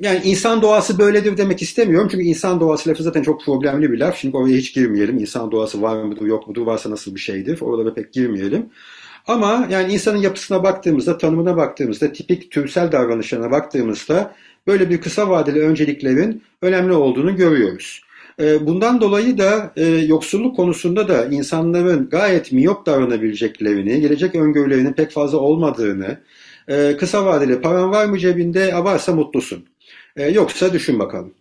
yani 0.01 0.21
insan 0.23 0.61
doğası 0.61 0.99
böyledir 0.99 1.37
demek 1.37 1.61
istemiyorum. 1.61 2.07
Çünkü 2.11 2.23
insan 2.23 2.59
doğası 2.59 2.89
lafı 2.89 3.03
zaten 3.03 3.21
çok 3.21 3.45
problemli 3.45 3.91
bir 3.91 3.97
laf. 3.99 4.17
Şimdi 4.17 4.37
oraya 4.37 4.57
hiç 4.57 4.73
girmeyelim. 4.73 5.17
İnsan 5.17 5.51
doğası 5.51 5.81
var 5.81 6.03
mıdır 6.03 6.25
yok 6.25 6.47
mudur 6.47 6.65
varsa 6.65 6.91
nasıl 6.91 7.15
bir 7.15 7.19
şeydir. 7.19 7.61
Oralara 7.61 7.93
pek 7.93 8.13
girmeyelim. 8.13 8.65
Ama 9.27 9.67
yani 9.71 9.93
insanın 9.93 10.17
yapısına 10.17 10.63
baktığımızda, 10.63 11.17
tanımına 11.17 11.57
baktığımızda, 11.57 12.13
tipik 12.13 12.51
türsel 12.51 12.91
davranışlarına 12.91 13.51
baktığımızda 13.51 14.35
böyle 14.67 14.89
bir 14.89 15.01
kısa 15.01 15.29
vadeli 15.29 15.59
önceliklerin 15.59 16.43
önemli 16.61 16.93
olduğunu 16.93 17.35
görüyoruz. 17.35 18.01
Ee, 18.39 18.67
bundan 18.67 19.01
dolayı 19.01 19.37
da 19.37 19.73
e, 19.75 19.85
yoksulluk 19.85 20.55
konusunda 20.55 21.07
da 21.07 21.25
insanların 21.25 22.09
gayet 22.09 22.51
miyop 22.51 22.85
davranabileceklerini, 22.85 24.01
gelecek 24.01 24.35
öngörülerinin 24.35 24.93
pek 24.93 25.11
fazla 25.11 25.37
olmadığını, 25.37 26.17
e, 26.67 26.97
kısa 26.97 27.25
vadeli 27.25 27.61
paran 27.61 27.91
var 27.91 28.05
mı 28.05 28.19
cebinde, 28.19 28.73
varsa 28.73 29.13
mutlusun. 29.15 29.65
E, 30.15 30.29
yoksa 30.29 30.73
düşün 30.73 30.99
bakalım. 30.99 31.33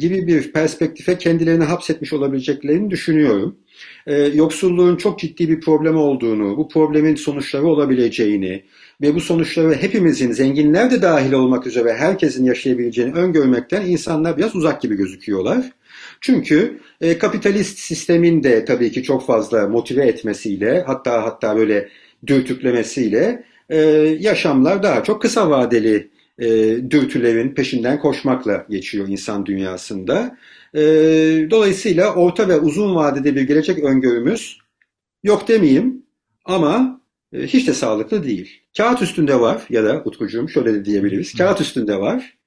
gibi 0.00 0.26
bir 0.26 0.52
perspektife 0.52 1.18
kendilerini 1.18 1.64
hapsetmiş 1.64 2.12
olabileceklerini 2.12 2.90
düşünüyorum. 2.90 3.56
yoksulluğun 4.34 4.96
çok 4.96 5.18
ciddi 5.18 5.48
bir 5.48 5.60
problem 5.60 5.96
olduğunu, 5.96 6.56
bu 6.56 6.68
problemin 6.68 7.14
sonuçları 7.14 7.66
olabileceğini 7.66 8.62
ve 9.02 9.14
bu 9.14 9.20
sonuçları 9.20 9.74
hepimizin, 9.74 10.32
zenginler 10.32 10.90
de 10.90 11.02
dahil 11.02 11.32
olmak 11.32 11.66
üzere 11.66 11.94
herkesin 11.94 12.44
yaşayabileceğini 12.44 13.12
öngörmekten 13.12 13.86
insanlar 13.86 14.36
biraz 14.36 14.56
uzak 14.56 14.82
gibi 14.82 14.94
gözüküyorlar. 14.96 15.72
Çünkü 16.22 16.80
e, 17.00 17.18
kapitalist 17.18 17.78
sistemin 17.78 18.42
de 18.42 18.64
tabii 18.64 18.92
ki 18.92 19.02
çok 19.02 19.26
fazla 19.26 19.68
motive 19.68 20.06
etmesiyle 20.06 20.82
hatta 20.86 21.22
hatta 21.24 21.56
böyle 21.56 21.88
dürtüklemesiyle 22.26 23.44
e, 23.68 23.78
yaşamlar 24.20 24.82
daha 24.82 25.04
çok 25.04 25.22
kısa 25.22 25.50
vadeli 25.50 26.10
e, 26.38 26.46
dürtülerin 26.90 27.54
peşinden 27.54 28.00
koşmakla 28.00 28.66
geçiyor 28.70 29.08
insan 29.08 29.46
dünyasında. 29.46 30.38
E, 30.74 30.80
dolayısıyla 31.50 32.14
orta 32.14 32.48
ve 32.48 32.58
uzun 32.58 32.94
vadede 32.94 33.36
bir 33.36 33.42
gelecek 33.42 33.78
öngörümüz 33.78 34.58
yok 35.22 35.48
demeyeyim 35.48 36.02
ama 36.44 37.00
e, 37.32 37.42
hiç 37.42 37.68
de 37.68 37.72
sağlıklı 37.72 38.24
değil. 38.24 38.60
Kağıt 38.76 39.02
üstünde 39.02 39.40
var 39.40 39.62
ya 39.70 39.84
da 39.84 40.02
Utkucuğum 40.04 40.48
şöyle 40.48 40.74
de 40.74 40.84
diyebiliriz. 40.84 41.34
Kağıt 41.34 41.60
üstünde 41.60 42.00
var 42.00 42.38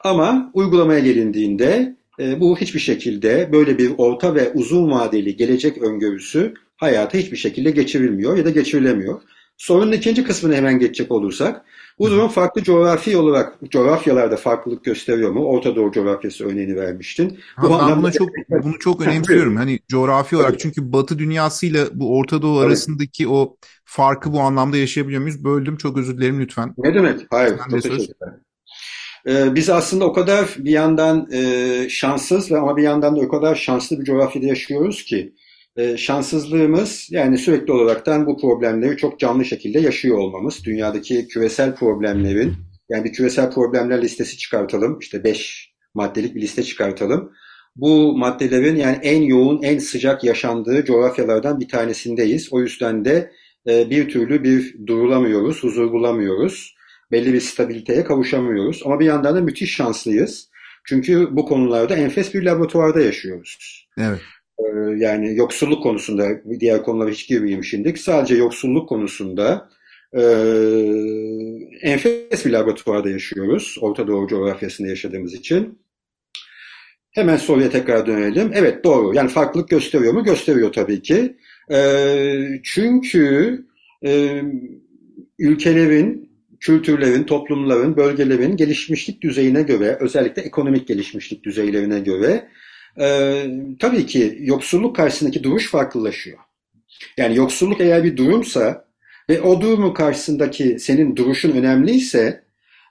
ama 0.00 0.50
uygulamaya 0.54 1.00
gelindiğinde 1.00 1.99
bu 2.40 2.56
hiçbir 2.56 2.80
şekilde 2.80 3.52
böyle 3.52 3.78
bir 3.78 3.92
orta 3.98 4.34
ve 4.34 4.52
uzun 4.52 4.90
vadeli 4.90 5.36
gelecek 5.36 5.78
öngörüsü 5.78 6.54
hayata 6.76 7.18
hiçbir 7.18 7.36
şekilde 7.36 7.70
geçirilmiyor 7.70 8.36
ya 8.36 8.44
da 8.44 8.50
geçirilemiyor. 8.50 9.20
Sorunun 9.56 9.92
ikinci 9.92 10.24
kısmını 10.24 10.54
hemen 10.54 10.78
geçecek 10.78 11.12
olursak, 11.12 11.64
bu 11.98 12.10
durum 12.10 12.28
farklı 12.28 12.62
coğrafi 12.62 13.16
olarak, 13.16 13.58
coğrafyalarda 13.70 14.36
farklılık 14.36 14.84
gösteriyor 14.84 15.30
mu? 15.30 15.44
Orta 15.44 15.76
Doğu 15.76 15.92
coğrafyası 15.92 16.44
örneğini 16.44 16.76
vermiştin. 16.76 17.38
Bu 17.62 17.74
ha, 17.74 17.88
ben 17.88 18.02
buna 18.02 18.12
çok, 18.12 18.28
bunu 18.62 18.78
çok 18.78 19.00
önemsiyorum. 19.00 19.56
Hani 19.56 19.78
coğrafi 19.88 20.36
olarak 20.36 20.50
evet. 20.50 20.60
çünkü 20.60 20.92
Batı 20.92 21.18
dünyasıyla 21.18 21.86
bu 21.94 22.18
Orta 22.18 22.42
Doğu 22.42 22.58
evet. 22.58 22.66
arasındaki 22.66 23.28
o 23.28 23.56
farkı 23.84 24.32
bu 24.32 24.40
anlamda 24.40 24.76
yaşayabiliyor 24.76 25.22
muyuz? 25.22 25.44
Böldüm 25.44 25.76
çok 25.76 25.98
özür 25.98 26.18
dilerim 26.18 26.40
lütfen. 26.40 26.74
Ne 26.78 26.94
demek? 26.94 27.20
Hayır. 27.30 27.58
Çok 27.58 27.70
teşekkür 27.70 27.94
ederim. 27.96 28.40
Ee, 29.28 29.54
biz 29.54 29.70
aslında 29.70 30.04
o 30.04 30.12
kadar 30.12 30.54
bir 30.58 30.70
yandan 30.70 31.28
e, 31.32 31.88
şanssız 31.88 32.50
ve 32.50 32.58
ama 32.58 32.76
bir 32.76 32.82
yandan 32.82 33.16
da 33.16 33.20
o 33.20 33.28
kadar 33.28 33.54
şanslı 33.54 34.00
bir 34.00 34.04
coğrafyada 34.04 34.46
yaşıyoruz 34.46 35.04
ki 35.04 35.34
e, 35.76 35.96
şanssızlığımız 35.96 37.08
yani 37.10 37.38
sürekli 37.38 37.72
olaraktan 37.72 38.26
bu 38.26 38.36
problemleri 38.36 38.96
çok 38.96 39.18
canlı 39.18 39.44
şekilde 39.44 39.80
yaşıyor 39.80 40.18
olmamız. 40.18 40.64
Dünyadaki 40.64 41.28
küresel 41.28 41.74
problemlerin 41.74 42.54
yani 42.88 43.04
bir 43.04 43.12
küresel 43.12 43.50
problemler 43.50 44.02
listesi 44.02 44.38
çıkartalım. 44.38 44.98
işte 44.98 45.24
beş 45.24 45.70
maddelik 45.94 46.34
bir 46.34 46.40
liste 46.40 46.62
çıkartalım. 46.62 47.32
bu 47.76 48.18
maddelerin 48.18 48.76
yani 48.76 48.98
en 49.02 49.22
yoğun, 49.22 49.62
en 49.62 49.78
sıcak 49.78 50.24
yaşandığı 50.24 50.84
coğrafyalardan 50.84 51.60
bir 51.60 51.68
tanesindeyiz. 51.68 52.52
O 52.52 52.60
yüzden 52.60 53.04
de 53.04 53.32
e, 53.68 53.90
bir 53.90 54.08
türlü 54.08 54.44
bir 54.44 54.86
durulamıyoruz, 54.86 55.62
huzur 55.62 55.92
bulamıyoruz. 55.92 56.74
Belli 57.12 57.32
bir 57.32 57.40
stabiliteye 57.40 58.04
kavuşamıyoruz. 58.04 58.82
Ama 58.84 59.00
bir 59.00 59.04
yandan 59.04 59.36
da 59.36 59.40
müthiş 59.40 59.74
şanslıyız. 59.74 60.50
Çünkü 60.84 61.28
bu 61.30 61.44
konularda 61.44 61.96
enfes 61.96 62.34
bir 62.34 62.42
laboratuvarda 62.42 63.00
yaşıyoruz. 63.00 63.88
Evet. 63.98 64.20
E, 64.58 64.64
yani 64.96 65.36
yoksulluk 65.36 65.82
konusunda, 65.82 66.28
diğer 66.60 66.82
konulara 66.82 67.10
hiç 67.10 67.28
girmeyeyim 67.28 67.64
şimdi. 67.64 67.98
Sadece 67.98 68.34
yoksulluk 68.34 68.88
konusunda 68.88 69.70
e, 70.12 70.22
enfes 71.82 72.46
bir 72.46 72.50
laboratuvarda 72.50 73.10
yaşıyoruz. 73.10 73.76
Orta 73.80 74.06
Doğu 74.06 74.28
coğrafyasında 74.28 74.88
yaşadığımız 74.88 75.34
için. 75.34 75.78
Hemen 77.10 77.36
soruya 77.36 77.70
tekrar 77.70 78.06
dönelim. 78.06 78.50
Evet 78.54 78.84
doğru. 78.84 79.14
Yani 79.14 79.28
farklılık 79.28 79.68
gösteriyor 79.68 80.12
mu? 80.12 80.24
Gösteriyor 80.24 80.72
tabii 80.72 81.02
ki. 81.02 81.36
E, 81.72 82.60
çünkü 82.62 83.58
e, 84.04 84.42
ülkelerin, 85.38 86.29
kültürlerin, 86.60 87.24
toplumların, 87.24 87.96
bölgelerin 87.96 88.56
gelişmişlik 88.56 89.22
düzeyine 89.22 89.62
göre, 89.62 89.96
özellikle 90.00 90.42
ekonomik 90.42 90.88
gelişmişlik 90.88 91.44
düzeylerine 91.44 92.00
göre 92.00 92.48
e, 93.00 93.44
tabii 93.78 94.06
ki 94.06 94.38
yoksulluk 94.40 94.96
karşısındaki 94.96 95.42
duruş 95.42 95.70
farklılaşıyor. 95.70 96.38
Yani 97.16 97.36
yoksulluk 97.36 97.80
eğer 97.80 98.04
bir 98.04 98.16
durumsa 98.16 98.84
ve 99.30 99.40
o 99.40 99.60
durumun 99.60 99.94
karşısındaki 99.94 100.78
senin 100.78 101.16
duruşun 101.16 101.52
önemliyse 101.52 102.44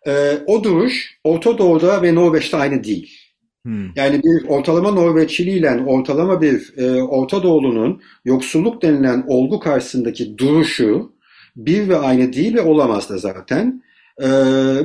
e, 0.08 0.38
o 0.48 0.64
duruş 0.64 1.20
Orta 1.24 1.58
Doğu'da 1.58 2.02
ve 2.02 2.16
Norveç'te 2.16 2.58
aynı 2.58 2.84
değil. 2.84 3.20
Hmm. 3.66 3.96
Yani 3.96 4.22
bir 4.24 4.48
ortalama 4.48 4.92
Norveçli 4.92 5.52
ile 5.52 5.72
ortalama 5.72 6.42
bir 6.42 6.78
e, 6.78 7.04
Orta 7.04 7.44
Doğulu'nun 7.44 8.02
yoksulluk 8.26 8.82
denilen 8.82 9.24
olgu 9.28 9.60
karşısındaki 9.60 10.38
duruşu 10.38 11.12
bir 11.56 11.90
ve 11.90 11.98
aynı 11.98 12.34
değil 12.34 12.56
ve 12.56 12.62
olamaz 12.62 13.10
da 13.10 13.18
zaten. 13.18 13.84
E, 14.22 14.28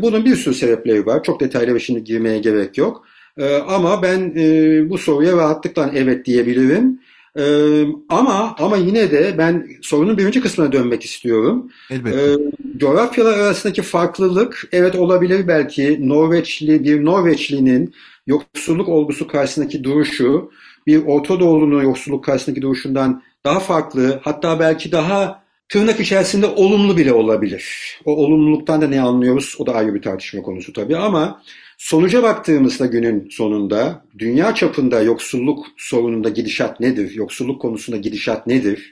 bunun 0.02 0.25
bir 0.25 0.37
sürü 0.37 0.54
sebepleri 0.54 1.06
var. 1.06 1.23
Çok 1.23 1.40
detaylı 1.40 1.75
ve 1.75 1.80
şimdi 1.80 2.04
girmeye 2.04 2.38
gerek 2.38 2.78
yok. 2.78 3.06
E, 3.38 3.56
ama 3.56 4.02
ben 4.02 4.33
e, 4.37 4.90
bu 4.90 4.99
soruya 4.99 5.37
rahatlıkla 5.37 5.90
evet 5.94 6.26
diyebilirim. 6.26 7.00
Ee, 7.38 7.85
ama 8.09 8.56
ama 8.59 8.76
yine 8.76 9.11
de 9.11 9.35
ben 9.38 9.68
sorunun 9.83 10.18
birinci 10.18 10.40
kısmına 10.40 10.73
dönmek 10.73 11.04
istiyorum. 11.04 11.71
Elbette. 11.90 12.18
Ee, 12.18 12.37
coğrafyalar 12.78 13.38
arasındaki 13.38 13.83
farklılık 13.83 14.68
evet 14.73 14.94
olabilir 14.94 15.49
belki 15.49 16.09
Norveçli 16.09 16.85
bir 16.85 17.04
Norveçlinin 17.04 17.94
yoksulluk 18.26 18.88
olgusu 18.88 19.26
karşısındaki 19.26 19.85
duruşu 19.85 20.50
bir 20.87 21.06
Orta 21.06 21.40
Doğulu'nun 21.40 21.83
yoksulluk 21.83 22.25
karşısındaki 22.25 22.62
duruşundan 22.62 23.23
daha 23.44 23.61
farklı 23.61 24.21
hatta 24.23 24.61
belki 24.61 24.92
daha 24.92 25.43
tırnak 25.68 26.00
içerisinde 26.00 26.47
olumlu 26.47 26.97
bile 26.97 27.12
olabilir. 27.12 27.97
O 28.04 28.16
olumluluktan 28.16 28.83
da 28.83 28.88
ne 28.88 29.00
anlıyoruz 29.00 29.56
o 29.59 29.66
da 29.66 29.75
ayrı 29.75 29.94
bir 29.94 30.02
tartışma 30.02 30.42
konusu 30.42 30.73
tabii 30.73 30.97
ama 30.97 31.42
sonuca 31.78 32.23
baktığımızda 32.23 32.87
günün 32.87 33.28
sonunda 33.30 34.04
dünya 34.18 34.54
çapında 34.54 35.02
yoksulluk 35.02 35.66
sorununda 35.76 36.28
gidişat 36.28 36.80
nedir? 36.80 37.14
Yoksulluk 37.14 37.61
konusunda 37.61 37.97
gidişat 37.97 38.47
nedir? 38.47 38.90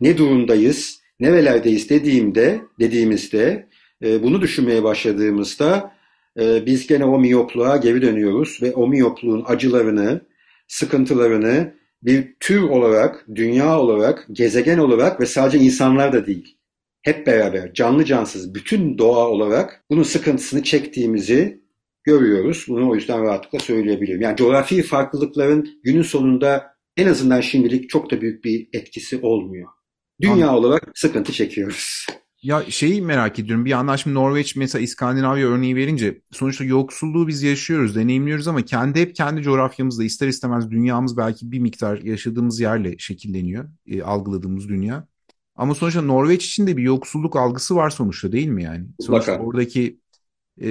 Ne 0.00 0.18
durumdayız? 0.18 1.02
Nerelerdeyiz 1.20 1.90
dediğimde, 1.90 2.60
dediğimizde 2.80 3.68
e, 4.04 4.22
bunu 4.22 4.40
düşünmeye 4.40 4.82
başladığımızda 4.82 5.92
e, 6.40 6.66
biz 6.66 6.86
gene 6.86 7.04
o 7.04 7.18
miyopluğa 7.18 7.76
geri 7.76 8.02
dönüyoruz 8.02 8.58
ve 8.62 8.72
o 8.72 8.88
miyopluğun 8.88 9.44
acılarını, 9.46 10.20
sıkıntılarını 10.68 11.74
bir 12.02 12.36
tür 12.40 12.62
olarak, 12.62 13.26
dünya 13.34 13.80
olarak, 13.80 14.26
gezegen 14.32 14.78
olarak 14.78 15.20
ve 15.20 15.26
sadece 15.26 15.58
insanlar 15.58 16.12
da 16.12 16.26
değil, 16.26 16.58
hep 17.02 17.26
beraber 17.26 17.74
canlı 17.74 18.04
cansız 18.04 18.54
bütün 18.54 18.98
doğa 18.98 19.28
olarak 19.28 19.84
bunun 19.90 20.02
sıkıntısını 20.02 20.62
çektiğimizi 20.62 21.62
görüyoruz. 22.04 22.64
Bunu 22.68 22.90
o 22.90 22.94
yüzden 22.94 23.22
rahatlıkla 23.22 23.58
söyleyebilirim. 23.58 24.20
Yani 24.20 24.36
coğrafi 24.36 24.82
farklılıkların 24.82 25.80
günün 25.84 26.02
sonunda 26.02 26.72
en 26.96 27.06
azından 27.06 27.40
şimdilik 27.40 27.90
çok 27.90 28.10
da 28.10 28.20
büyük 28.20 28.44
bir 28.44 28.68
etkisi 28.72 29.18
olmuyor. 29.22 29.68
Dünya 30.20 30.48
Anladım. 30.48 30.54
olarak 30.54 30.92
sıkıntı 30.94 31.32
çekiyoruz. 31.32 32.06
Ya 32.42 32.64
şeyi 32.68 33.02
merak 33.02 33.38
ediyorum. 33.38 33.64
Bir 33.64 33.70
yandan 33.70 33.96
şimdi 33.96 34.14
Norveç 34.14 34.56
mesela 34.56 34.82
İskandinavya 34.82 35.48
örneği 35.48 35.76
verince 35.76 36.20
sonuçta 36.30 36.64
yoksulluğu 36.64 37.28
biz 37.28 37.42
yaşıyoruz, 37.42 37.96
deneyimliyoruz 37.96 38.48
ama 38.48 38.62
kendi 38.62 39.00
hep 39.00 39.16
kendi 39.16 39.42
coğrafyamızda 39.42 40.04
ister 40.04 40.28
istemez 40.28 40.70
dünyamız 40.70 41.16
belki 41.16 41.52
bir 41.52 41.58
miktar 41.58 41.98
yaşadığımız 41.98 42.60
yerle 42.60 42.98
şekilleniyor. 42.98 43.64
E, 43.86 44.02
algıladığımız 44.02 44.68
dünya. 44.68 45.06
Ama 45.56 45.74
sonuçta 45.74 46.02
Norveç 46.02 46.46
için 46.46 46.66
de 46.66 46.76
bir 46.76 46.82
yoksulluk 46.82 47.36
algısı 47.36 47.76
var 47.76 47.90
sonuçta 47.90 48.32
değil 48.32 48.48
mi 48.48 48.62
yani? 48.62 48.86
Sonuçta 49.00 49.38
oradaki 49.38 49.98
e, 50.60 50.68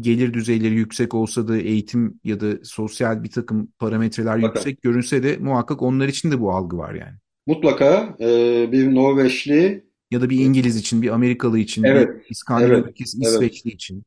gelir 0.00 0.34
düzeyleri 0.34 0.74
yüksek 0.74 1.14
olsa 1.14 1.48
da 1.48 1.56
eğitim 1.56 2.20
ya 2.24 2.40
da 2.40 2.46
sosyal 2.62 3.22
bir 3.24 3.30
takım 3.30 3.68
parametreler 3.78 4.42
Bakalım. 4.42 4.54
yüksek 4.54 4.82
görünse 4.82 5.22
de 5.22 5.36
muhakkak 5.36 5.82
onlar 5.82 6.08
için 6.08 6.30
de 6.30 6.40
bu 6.40 6.52
algı 6.52 6.78
var 6.78 6.94
yani. 6.94 7.16
Mutlaka 7.46 8.16
e, 8.20 8.26
bir 8.72 8.94
Norveçli 8.94 9.89
ya 10.10 10.20
da 10.20 10.30
bir 10.30 10.38
İngiliz 10.38 10.76
için, 10.76 11.02
bir 11.02 11.08
Amerikalı 11.08 11.58
için, 11.58 11.82
evet, 11.82 12.08
bir 12.08 12.30
İskandinav 12.30 12.70
evet, 12.70 12.86
ülkesi, 12.88 13.18
İsveçli 13.20 13.70
evet. 13.70 13.74
için. 13.74 14.02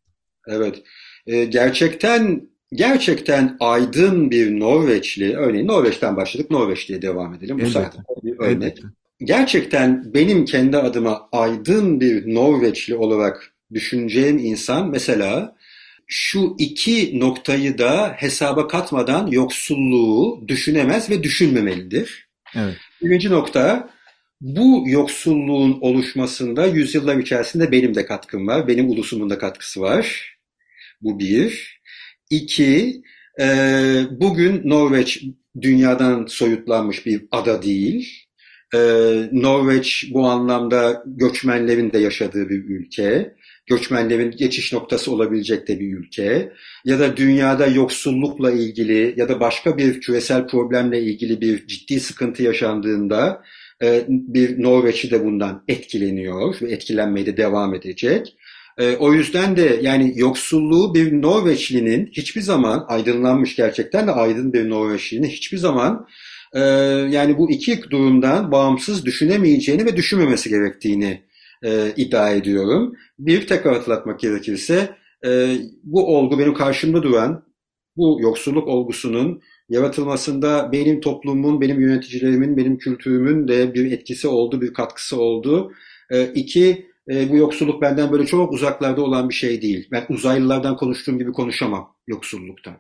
Evet. 0.48 0.84
E, 1.28 1.46
gerçekten 1.46 2.50
gerçekten 2.74 3.58
aydın 3.60 4.32
bir 4.32 4.60
Norveçli, 4.60 5.36
örneğin 5.36 5.68
Norveç'ten 5.68 6.16
başladık, 6.16 6.52
Norveç 6.52 6.90
diye 6.90 7.02
devam 7.02 7.34
edelim. 7.34 7.60
Bu 7.60 7.66
zaten 7.66 8.04
bir 8.24 8.40
örnek. 8.40 8.52
Elbette. 8.52 8.82
Gerçekten 9.20 10.14
benim 10.14 10.46
kendi 10.46 10.78
adıma 10.78 11.30
aydın 11.32 12.00
bir 12.00 12.36
Norveçli 12.36 12.96
olarak 12.96 13.54
düşüneceğim 13.74 14.38
insan 14.38 14.90
mesela 14.90 15.56
şu 16.08 16.56
iki 16.60 17.20
noktayı 17.20 17.78
da 17.78 18.14
hesaba 18.18 18.68
katmadan 18.68 19.28
yoksulluğu 19.28 20.48
düşünemez 20.48 21.10
ve 21.10 21.24
düşünmemelidir. 21.24 22.30
Evet. 22.56 22.76
Birinci 23.02 23.30
nokta 23.30 23.90
bu 24.44 24.84
yoksulluğun 24.88 25.78
oluşmasında 25.82 26.66
yüzyıllar 26.68 27.18
içerisinde 27.18 27.72
benim 27.72 27.96
de 27.96 28.06
katkım 28.06 28.48
var. 28.48 28.68
Benim 28.68 28.90
ulusumun 28.90 29.30
da 29.30 29.38
katkısı 29.38 29.82
var. 29.82 30.36
Bu 31.02 31.20
bir. 31.20 31.82
İki, 32.30 33.02
e, 33.40 33.46
bugün 34.12 34.70
Norveç 34.70 35.24
dünyadan 35.62 36.26
soyutlanmış 36.26 37.06
bir 37.06 37.22
ada 37.32 37.64
değil. 37.64 38.10
E, 38.74 38.80
Norveç 39.32 40.06
bu 40.14 40.28
anlamda 40.28 41.04
göçmenlerin 41.06 41.92
de 41.92 41.98
yaşadığı 41.98 42.50
bir 42.50 42.64
ülke. 42.64 43.36
Göçmenlerin 43.66 44.32
geçiş 44.32 44.74
noktası 44.74 45.12
olabilecek 45.12 45.68
de 45.68 45.80
bir 45.80 45.98
ülke. 45.98 46.54
Ya 46.86 47.00
da 47.00 47.18
dünyada 47.18 47.68
yoksullukla 47.68 48.52
ilgili 48.52 49.14
ya 49.18 49.30
da 49.30 49.40
başka 49.40 49.78
bir 49.78 50.02
küresel 50.02 50.48
problemle 50.48 51.02
ilgili 51.02 51.42
bir 51.42 51.68
ciddi 51.68 52.00
sıkıntı 52.00 52.44
yaşandığında 52.44 53.44
bir 54.08 54.64
Norveç'i 54.64 55.12
de 55.12 55.26
bundan 55.26 55.64
etkileniyor 55.68 56.62
ve 56.62 56.72
etkilenmeye 56.72 57.26
de 57.26 57.38
devam 57.38 57.76
edecek. 57.76 58.36
E, 58.78 58.96
o 58.96 59.14
yüzden 59.14 59.58
de 59.58 59.80
yani 59.82 60.14
yoksulluğu 60.16 60.96
bir 60.96 61.22
Norveçlinin 61.22 62.10
hiçbir 62.12 62.42
zaman 62.42 62.86
aydınlanmış 62.88 63.56
gerçekten 63.56 64.08
de 64.08 64.12
aydın 64.12 64.54
bir 64.54 64.70
Norveçlinin 64.70 65.28
hiçbir 65.28 65.58
zaman 65.58 66.08
e, 66.54 66.60
yani 67.10 67.38
bu 67.38 67.52
iki 67.52 67.82
durumdan 67.90 68.52
bağımsız 68.52 69.06
düşünemeyeceğini 69.06 69.86
ve 69.86 69.98
düşünmemesi 69.98 70.50
gerektiğini 70.50 71.22
iddia 71.98 72.32
ediyorum. 72.32 72.94
Bir 73.20 73.48
tekrar 73.48 73.74
hatırlatmak 73.74 74.20
gerekirse 74.20 74.90
bu 75.84 76.18
olgu 76.18 76.40
benim 76.40 76.54
karşımda 76.54 77.04
duran 77.04 77.46
bu 77.98 78.18
yoksulluk 78.22 78.68
olgusunun 78.68 79.42
yaratılmasında 79.70 80.72
benim 80.72 81.02
toplumun, 81.02 81.62
benim 81.62 81.82
yöneticilerimin, 81.82 82.58
benim 82.58 82.78
kültürümün 82.78 83.48
de 83.48 83.74
bir 83.74 83.92
etkisi 83.92 84.28
oldu, 84.28 84.62
bir 84.62 84.74
katkısı 84.74 85.22
oldu. 85.22 85.74
E, 86.12 86.26
iki, 86.26 86.88
e, 87.12 87.30
bu 87.30 87.38
yoksulluk 87.38 87.82
benden 87.82 88.12
böyle 88.12 88.26
çok 88.26 88.54
uzaklarda 88.54 89.02
olan 89.02 89.30
bir 89.30 89.34
şey 89.34 89.62
değil. 89.62 89.88
Ben 89.92 90.06
uzaylılardan 90.10 90.76
konuştuğum 90.76 91.20
gibi 91.20 91.32
konuşamam 91.32 91.96
yoksulluktan. 92.08 92.78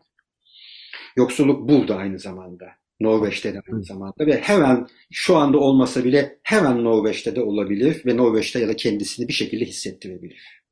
Yoksulluk 1.17 1.69
burada 1.69 1.95
aynı 1.95 2.19
zamanda. 2.19 2.65
Norveç'te 2.99 3.53
de 3.53 3.61
aynı 3.71 3.83
zamanda 3.83 4.25
ve 4.25 4.37
hemen 4.37 4.87
şu 5.11 5.35
anda 5.35 5.57
olmasa 5.57 6.03
bile 6.03 6.39
hemen 6.43 6.83
Norveç'te 6.83 7.35
de 7.35 7.41
olabilir 7.41 8.01
ve 8.05 8.17
Norveç'te 8.17 8.59
ya 8.59 8.67
da 8.67 8.75
kendisini 8.75 9.27
bir 9.27 9.33
şekilde 9.33 9.65
hissettirebilir. 9.65 10.62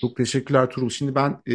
Çok 0.00 0.16
teşekkürler 0.16 0.70
Turul. 0.70 0.88
Şimdi 0.88 1.14
ben 1.14 1.42
e, 1.46 1.54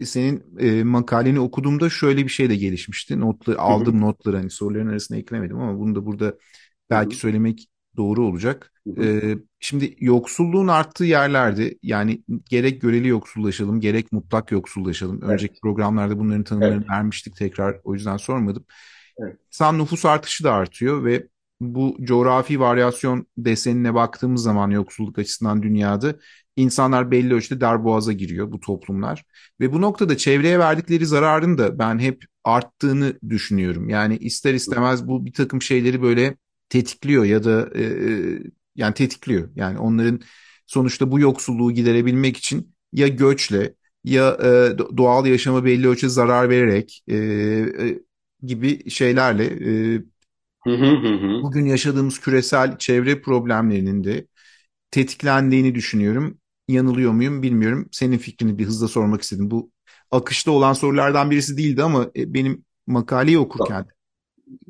e, 0.00 0.04
senin 0.04 0.44
e, 0.58 0.84
makaleni 0.84 1.40
okuduğumda 1.40 1.90
şöyle 1.90 2.24
bir 2.24 2.28
şey 2.28 2.50
de 2.50 2.56
gelişmişti. 2.56 3.20
Notları 3.20 3.60
aldım 3.60 3.94
Hı-hı. 3.94 4.02
notları 4.02 4.36
hani 4.36 4.50
soruların 4.50 4.88
arasına 4.88 5.16
eklemedim 5.16 5.58
ama 5.58 5.78
bunu 5.78 5.94
da 5.94 6.06
burada 6.06 6.34
belki 6.90 7.10
Hı-hı. 7.10 7.20
söylemek 7.20 7.68
doğru 7.96 8.24
olacak. 8.24 8.72
E, 9.00 9.36
Şimdi 9.60 9.96
yoksulluğun 10.00 10.68
arttığı 10.68 11.04
yerlerde 11.04 11.78
yani 11.82 12.22
gerek 12.50 12.80
göreli 12.80 13.08
yoksullaşalım 13.08 13.80
gerek 13.80 14.12
mutlak 14.12 14.52
yoksullaşalım. 14.52 15.20
Evet. 15.22 15.32
Önceki 15.32 15.60
programlarda 15.60 16.18
bunların 16.18 16.44
tanımlarını 16.44 16.76
evet. 16.76 16.90
vermiştik 16.90 17.36
tekrar 17.36 17.80
o 17.84 17.94
yüzden 17.94 18.16
sormadım. 18.16 18.64
Evet. 19.18 19.36
İnsan 19.46 19.78
nüfus 19.78 20.04
artışı 20.04 20.44
da 20.44 20.52
artıyor 20.52 21.04
ve 21.04 21.28
bu 21.60 21.96
coğrafi 22.02 22.60
varyasyon 22.60 23.26
desenine 23.36 23.94
baktığımız 23.94 24.42
zaman 24.42 24.70
yoksulluk 24.70 25.18
açısından 25.18 25.62
dünyada 25.62 26.14
insanlar 26.56 27.10
belli 27.10 27.34
ölçüde 27.34 27.60
darboğaza 27.60 28.12
giriyor 28.12 28.52
bu 28.52 28.60
toplumlar. 28.60 29.24
Ve 29.60 29.72
bu 29.72 29.80
noktada 29.80 30.16
çevreye 30.16 30.58
verdikleri 30.58 31.06
zararın 31.06 31.58
da 31.58 31.78
ben 31.78 31.98
hep 31.98 32.24
arttığını 32.44 33.18
düşünüyorum. 33.28 33.88
Yani 33.88 34.16
ister 34.16 34.54
istemez 34.54 35.08
bu 35.08 35.26
bir 35.26 35.32
takım 35.32 35.62
şeyleri 35.62 36.02
böyle 36.02 36.36
tetikliyor 36.68 37.24
ya 37.24 37.44
da 37.44 37.70
e, 37.74 37.82
e 37.84 38.38
yani 38.76 38.94
tetikliyor. 38.94 39.48
Yani 39.56 39.78
onların 39.78 40.20
sonuçta 40.66 41.10
bu 41.10 41.20
yoksulluğu 41.20 41.72
giderebilmek 41.72 42.36
için 42.36 42.74
ya 42.92 43.08
göçle 43.08 43.74
ya 44.04 44.38
e, 44.42 44.78
doğal 44.96 45.26
yaşama 45.26 45.64
belli 45.64 45.88
ölçüde 45.88 46.10
zarar 46.10 46.50
vererek 46.50 47.04
e, 47.08 47.16
e, 47.16 47.98
gibi 48.42 48.90
şeylerle 48.90 49.44
e, 49.44 50.02
bugün 51.42 51.66
yaşadığımız 51.66 52.20
küresel 52.20 52.78
çevre 52.78 53.22
problemlerinin 53.22 54.04
de 54.04 54.26
tetiklendiğini 54.90 55.74
düşünüyorum. 55.74 56.38
Yanılıyor 56.68 57.12
muyum 57.12 57.42
bilmiyorum. 57.42 57.88
Senin 57.92 58.18
fikrini 58.18 58.58
bir 58.58 58.66
hızla 58.66 58.88
sormak 58.88 59.22
istedim. 59.22 59.50
Bu 59.50 59.70
akışta 60.10 60.50
olan 60.50 60.72
sorulardan 60.72 61.30
birisi 61.30 61.56
değildi 61.58 61.82
ama 61.82 62.10
e, 62.16 62.34
benim 62.34 62.64
makaleyi 62.86 63.38
okurken. 63.38 63.86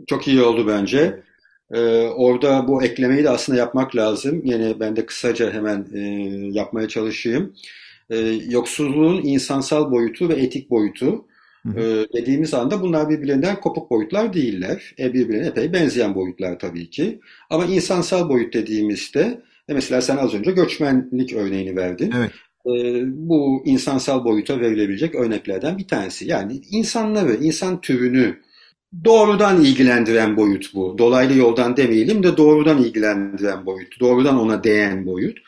Çok 0.06 0.28
iyi 0.28 0.42
oldu 0.42 0.66
bence. 0.66 1.22
Ee, 1.70 1.80
orada 2.06 2.68
bu 2.68 2.82
eklemeyi 2.82 3.24
de 3.24 3.30
aslında 3.30 3.58
yapmak 3.58 3.96
lazım. 3.96 4.40
Yine 4.44 4.80
ben 4.80 4.96
de 4.96 5.06
kısaca 5.06 5.52
hemen 5.52 5.86
e, 5.94 6.00
yapmaya 6.52 6.88
çalışayım. 6.88 7.54
Ee, 8.10 8.16
yoksulluğun 8.48 9.22
insansal 9.22 9.90
boyutu 9.90 10.28
ve 10.28 10.34
etik 10.34 10.70
boyutu. 10.70 11.24
E, 11.76 12.06
dediğimiz 12.12 12.54
anda 12.54 12.82
bunlar 12.82 13.08
birbirlerinden 13.08 13.60
kopuk 13.60 13.90
boyutlar 13.90 14.32
değiller. 14.32 14.94
E, 14.98 15.12
birbirine 15.12 15.46
epey 15.46 15.72
benzeyen 15.72 16.14
boyutlar 16.14 16.58
tabii 16.58 16.90
ki. 16.90 17.20
Ama 17.50 17.64
insansal 17.64 18.28
boyut 18.28 18.54
dediğimizde 18.54 19.40
e, 19.68 19.74
mesela 19.74 20.02
sen 20.02 20.16
az 20.16 20.34
önce 20.34 20.50
göçmenlik 20.50 21.32
örneğini 21.32 21.76
verdin. 21.76 22.14
Evet. 22.16 22.30
E, 22.66 23.02
bu 23.06 23.62
insansal 23.64 24.24
boyuta 24.24 24.60
verilebilecek 24.60 25.14
örneklerden 25.14 25.78
bir 25.78 25.88
tanesi. 25.88 26.28
Yani 26.28 26.60
insanları, 26.70 27.34
insan 27.34 27.80
türünü 27.80 28.36
doğrudan 29.04 29.60
ilgilendiren 29.64 30.36
boyut 30.36 30.74
bu. 30.74 30.98
Dolaylı 30.98 31.38
yoldan 31.38 31.76
demeyelim 31.76 32.22
de 32.22 32.36
doğrudan 32.36 32.78
ilgilendiren 32.78 33.66
boyut. 33.66 34.00
Doğrudan 34.00 34.38
ona 34.38 34.64
değen 34.64 35.06
boyut. 35.06 35.38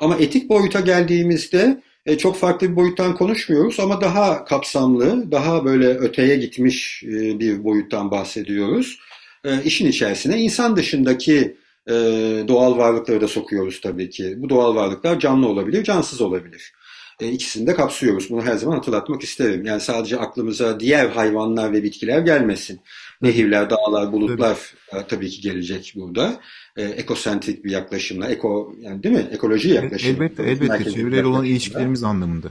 Ama 0.00 0.16
etik 0.16 0.48
boyuta 0.48 0.80
geldiğimizde 0.80 1.82
e, 2.08 2.18
çok 2.18 2.36
farklı 2.36 2.70
bir 2.70 2.76
boyuttan 2.76 3.14
konuşmuyoruz 3.14 3.80
ama 3.80 4.00
daha 4.00 4.44
kapsamlı, 4.44 5.32
daha 5.32 5.64
böyle 5.64 5.88
öteye 5.88 6.36
gitmiş 6.36 7.04
e, 7.04 7.38
bir 7.40 7.64
boyuttan 7.64 8.10
bahsediyoruz. 8.10 8.98
E, 9.44 9.62
işin 9.62 9.86
içerisine 9.86 10.40
insan 10.40 10.76
dışındaki 10.76 11.56
e, 11.86 11.92
doğal 12.48 12.78
varlıkları 12.78 13.20
da 13.20 13.28
sokuyoruz 13.28 13.80
tabii 13.80 14.10
ki. 14.10 14.34
Bu 14.36 14.48
doğal 14.48 14.74
varlıklar 14.74 15.20
canlı 15.20 15.48
olabilir, 15.48 15.84
cansız 15.84 16.20
olabilir. 16.20 16.72
E, 17.20 17.28
ikisini 17.28 17.66
de 17.66 17.74
kapsıyoruz. 17.74 18.30
Bunu 18.30 18.42
her 18.42 18.56
zaman 18.56 18.74
hatırlatmak 18.74 19.22
isterim. 19.22 19.64
Yani 19.64 19.80
sadece 19.80 20.18
aklımıza 20.18 20.80
diğer 20.80 21.08
hayvanlar 21.08 21.72
ve 21.72 21.82
bitkiler 21.82 22.20
gelmesin. 22.20 22.80
Nehirler, 23.22 23.70
dağlar, 23.70 24.12
bulutlar 24.12 24.58
tabii, 24.90 25.06
tabii 25.08 25.28
ki 25.30 25.40
gelecek 25.40 25.92
burada. 25.96 26.40
E, 26.76 26.82
ekosentrik 26.82 27.64
bir 27.64 27.70
yaklaşımla, 27.70 28.28
eko 28.28 28.74
yani 28.80 29.02
değil 29.02 29.14
mi? 29.14 29.28
Ekoloji 29.32 29.68
yaklaşımı. 29.68 30.24
Elbette, 30.24 30.42
elbette. 30.42 30.90
Çevreyle 30.90 31.26
olan 31.26 31.44
ilişkilerimiz 31.44 32.04
anlamında. 32.04 32.48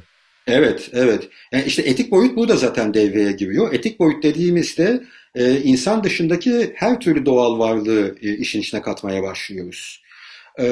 Evet, 0.48 0.90
evet. 0.94 1.30
Yani 1.52 1.64
işte 1.64 1.82
etik 1.82 2.12
boyut 2.12 2.36
burada 2.36 2.56
zaten 2.56 2.94
devreye 2.94 3.32
giriyor. 3.32 3.74
Etik 3.74 4.00
boyut 4.00 4.24
dediğimizde 4.24 5.04
e, 5.36 5.62
insan 5.62 6.04
dışındaki 6.04 6.72
her 6.76 7.00
türlü 7.00 7.26
doğal 7.26 7.60
varlığı 7.60 8.16
e, 8.22 8.38
işin 8.38 8.60
içine 8.60 8.82
katmaya 8.82 9.24
başlıyoruz. 9.24 10.04
E, 10.58 10.66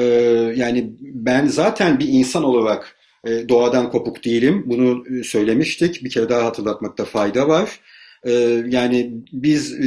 yani 0.56 0.92
ben 1.00 1.46
zaten 1.46 1.98
bir 1.98 2.08
insan 2.08 2.44
olarak 2.44 2.96
e, 3.26 3.48
doğadan 3.48 3.90
kopuk 3.90 4.24
değilim. 4.24 4.62
Bunu 4.66 5.04
e, 5.18 5.22
söylemiştik. 5.22 6.04
Bir 6.04 6.10
kere 6.10 6.28
daha 6.28 6.44
hatırlatmakta 6.44 7.04
fayda 7.04 7.48
var. 7.48 7.80
E, 8.26 8.32
yani 8.68 9.10
biz 9.32 9.80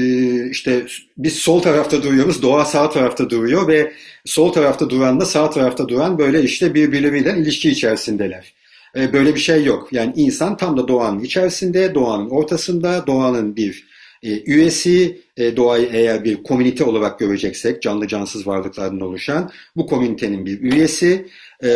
işte 0.51 0.85
biz 1.17 1.35
sol 1.35 1.61
tarafta 1.61 2.03
duruyoruz, 2.03 2.41
doğa 2.41 2.65
sağ 2.65 2.89
tarafta 2.89 3.29
duruyor 3.29 3.67
ve 3.67 3.91
sol 4.25 4.51
tarafta 4.51 4.89
duranla 4.89 5.25
sağ 5.25 5.49
tarafta 5.49 5.87
duran 5.87 6.17
böyle 6.17 6.43
işte 6.43 6.73
birbirleriyle 6.73 7.37
ilişki 7.37 7.69
içerisindeler. 7.69 8.53
Böyle 8.95 9.35
bir 9.35 9.39
şey 9.39 9.63
yok. 9.63 9.89
Yani 9.91 10.13
insan 10.15 10.57
tam 10.57 10.77
da 10.77 10.87
doğanın 10.87 11.19
içerisinde, 11.19 11.95
doğanın 11.95 12.29
ortasında, 12.29 13.07
doğanın 13.07 13.55
bir 13.55 13.85
üyesi, 14.23 15.21
doğayı 15.37 15.89
eğer 15.93 16.23
bir 16.23 16.43
komünite 16.43 16.83
olarak 16.83 17.19
göreceksek, 17.19 17.81
canlı 17.81 18.07
cansız 18.07 18.47
varlıklardan 18.47 18.99
oluşan 18.99 19.51
bu 19.75 19.87
komünitenin 19.87 20.45
bir 20.45 20.61
üyesi 20.61 21.25
e, 21.63 21.67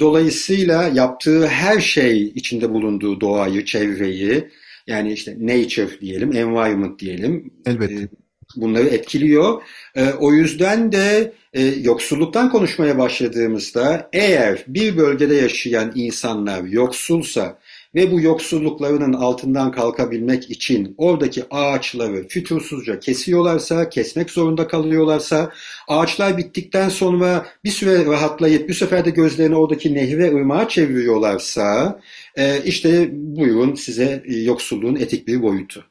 dolayısıyla 0.00 0.90
yaptığı 0.94 1.46
her 1.46 1.80
şey 1.80 2.22
içinde 2.22 2.70
bulunduğu 2.70 3.20
doğayı, 3.20 3.64
çevreyi 3.64 4.48
yani 4.86 5.12
işte 5.12 5.36
nature 5.40 6.00
diyelim, 6.00 6.32
environment 6.32 6.98
diyelim. 6.98 7.50
Elbette. 7.66 7.94
E, 7.94 8.08
bunları 8.56 8.86
etkiliyor. 8.86 9.62
E, 9.94 10.12
o 10.12 10.32
yüzden 10.32 10.92
de 10.92 11.32
e, 11.52 11.62
yoksulluktan 11.62 12.50
konuşmaya 12.50 12.98
başladığımızda 12.98 14.08
eğer 14.12 14.64
bir 14.68 14.96
bölgede 14.96 15.34
yaşayan 15.34 15.92
insanlar 15.94 16.64
yoksulsa 16.64 17.58
ve 17.94 18.12
bu 18.12 18.20
yoksulluklarının 18.20 19.12
altından 19.12 19.72
kalkabilmek 19.72 20.50
için 20.50 20.94
oradaki 20.98 21.44
ağaçları 21.50 22.28
fütursuzca 22.28 23.00
kesiyorlarsa, 23.00 23.88
kesmek 23.88 24.30
zorunda 24.30 24.68
kalıyorlarsa, 24.68 25.52
ağaçlar 25.88 26.38
bittikten 26.38 26.88
sonra 26.88 27.46
bir 27.64 27.70
süre 27.70 28.06
rahatlayıp 28.06 28.68
bir 28.68 28.74
seferde 28.74 29.10
gözlerini 29.10 29.56
oradaki 29.56 29.94
nehre, 29.94 30.34
ırmağa 30.34 30.68
çeviriyorlarsa, 30.68 32.00
e, 32.36 32.62
işte 32.64 33.08
buyurun 33.12 33.74
size 33.74 34.22
yoksulluğun 34.26 34.96
etik 34.96 35.28
bir 35.28 35.42
boyutu. 35.42 35.84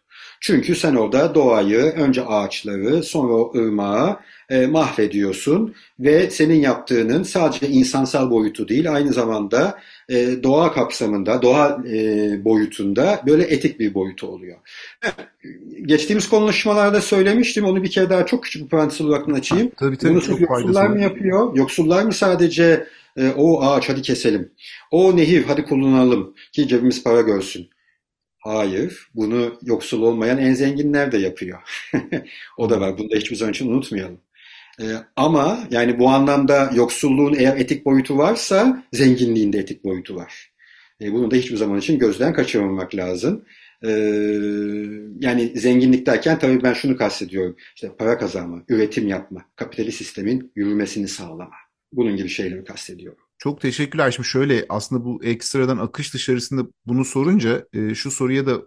Çünkü 0.44 0.76
sen 0.76 0.96
orada 0.96 1.36
doğayı, 1.36 1.78
önce 1.78 2.26
ağaçları, 2.26 3.04
sonra 3.04 3.34
o 3.34 3.54
ırmağı 3.58 4.20
e, 4.50 4.68
mahvediyorsun 4.68 5.76
ve 6.00 6.30
senin 6.30 6.62
yaptığının 6.62 7.24
sadece 7.24 7.68
insansal 7.68 8.32
boyutu 8.32 8.68
değil, 8.68 8.94
aynı 8.94 9.14
zamanda 9.14 9.80
e, 10.12 10.44
doğa 10.44 10.74
kapsamında, 10.74 11.42
doğa 11.42 11.84
e, 11.92 12.46
boyutunda 12.46 13.22
böyle 13.28 13.44
etik 13.44 13.80
bir 13.80 13.94
boyutu 13.94 14.28
oluyor. 14.28 14.58
Geçtiğimiz 15.86 16.30
konuşmalarda 16.30 17.02
söylemiştim, 17.02 17.66
onu 17.66 17.84
bir 17.84 17.92
kere 17.92 18.10
daha 18.10 18.26
çok 18.26 18.44
küçük 18.44 18.64
bir 18.64 18.70
parantez 18.70 19.02
olarak 19.02 19.30
açayım. 19.30 19.72
Tabii, 19.78 19.98
tabii, 19.98 20.12
Bunu 20.12 20.22
çok 20.22 20.42
yoksullar 20.42 20.88
mı 20.88 21.02
yapıyor? 21.02 21.56
Yoksullar 21.56 22.04
mı 22.04 22.14
sadece 22.14 22.88
e, 23.18 23.30
o 23.30 23.62
ağaç 23.62 23.90
hadi 23.90 24.02
keselim, 24.02 24.52
o 24.92 25.18
nehir 25.18 25.44
hadi 25.44 25.64
kullanalım 25.64 26.34
ki 26.52 26.68
cebimiz 26.68 27.04
para 27.04 27.22
görsün. 27.22 27.70
Hayır, 28.40 29.08
bunu 29.16 29.60
yoksul 29.64 30.02
olmayan 30.02 30.38
en 30.38 30.54
zenginler 30.54 31.12
de 31.12 31.18
yapıyor. 31.18 31.60
o 32.58 32.70
da 32.70 32.82
var. 32.82 32.98
Bunu 32.98 33.12
da 33.12 33.16
hiçbir 33.16 33.36
zaman 33.36 33.52
için 33.52 33.72
unutmayalım. 33.72 34.18
Ee, 34.80 34.96
ama 35.16 35.68
yani 35.72 36.00
bu 36.00 36.10
anlamda 36.10 36.72
yoksulluğun 36.76 37.34
eğer 37.34 37.58
etik 37.58 37.86
boyutu 37.86 38.18
varsa 38.18 38.84
zenginliğin 38.94 39.54
de 39.54 39.60
etik 39.60 39.84
boyutu 39.84 40.16
var. 40.16 40.52
Ee, 41.02 41.14
bunu 41.14 41.32
da 41.32 41.36
hiçbir 41.36 41.58
zaman 41.58 41.80
için 41.80 42.00
gözden 42.00 42.34
kaçırmamak 42.34 42.96
lazım. 42.96 43.46
Ee, 43.84 43.90
yani 45.20 45.52
zenginlik 45.56 46.06
derken 46.06 46.40
tabii 46.40 46.64
ben 46.64 46.74
şunu 46.74 46.98
kastediyorum. 46.98 47.56
İşte 47.76 47.96
para 47.98 48.18
kazanma, 48.18 48.64
üretim 48.70 49.08
yapma, 49.08 49.46
kapitalist 49.56 49.98
sistemin 49.98 50.52
yürümesini 50.56 51.08
sağlama. 51.08 51.56
Bunun 51.94 52.16
gibi 52.18 52.30
şeyleri 52.30 52.64
kastediyorum. 52.64 53.20
Çok 53.38 53.62
teşekkürler. 53.62 54.12
Şimdi 54.12 54.28
şöyle 54.28 54.66
aslında 54.70 55.06
bu 55.06 55.24
ekstradan 55.24 55.78
akış 55.78 56.14
dışarısında 56.14 56.68
bunu 56.86 57.06
sorunca 57.06 57.68
e, 57.74 57.96
şu 57.96 58.12
soruya 58.12 58.46
da 58.46 58.62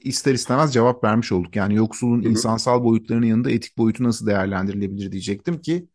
ister 0.00 0.34
istemez 0.34 0.72
cevap 0.72 1.04
vermiş 1.04 1.32
olduk. 1.32 1.56
Yani 1.56 1.74
yoksulun 1.74 2.22
Hı-hı. 2.22 2.30
insansal 2.30 2.84
boyutlarının 2.84 3.26
yanında 3.26 3.50
etik 3.50 3.78
boyutu 3.78 4.04
nasıl 4.04 4.26
değerlendirilebilir 4.26 5.12
diyecektim 5.12 5.60
ki 5.60 5.88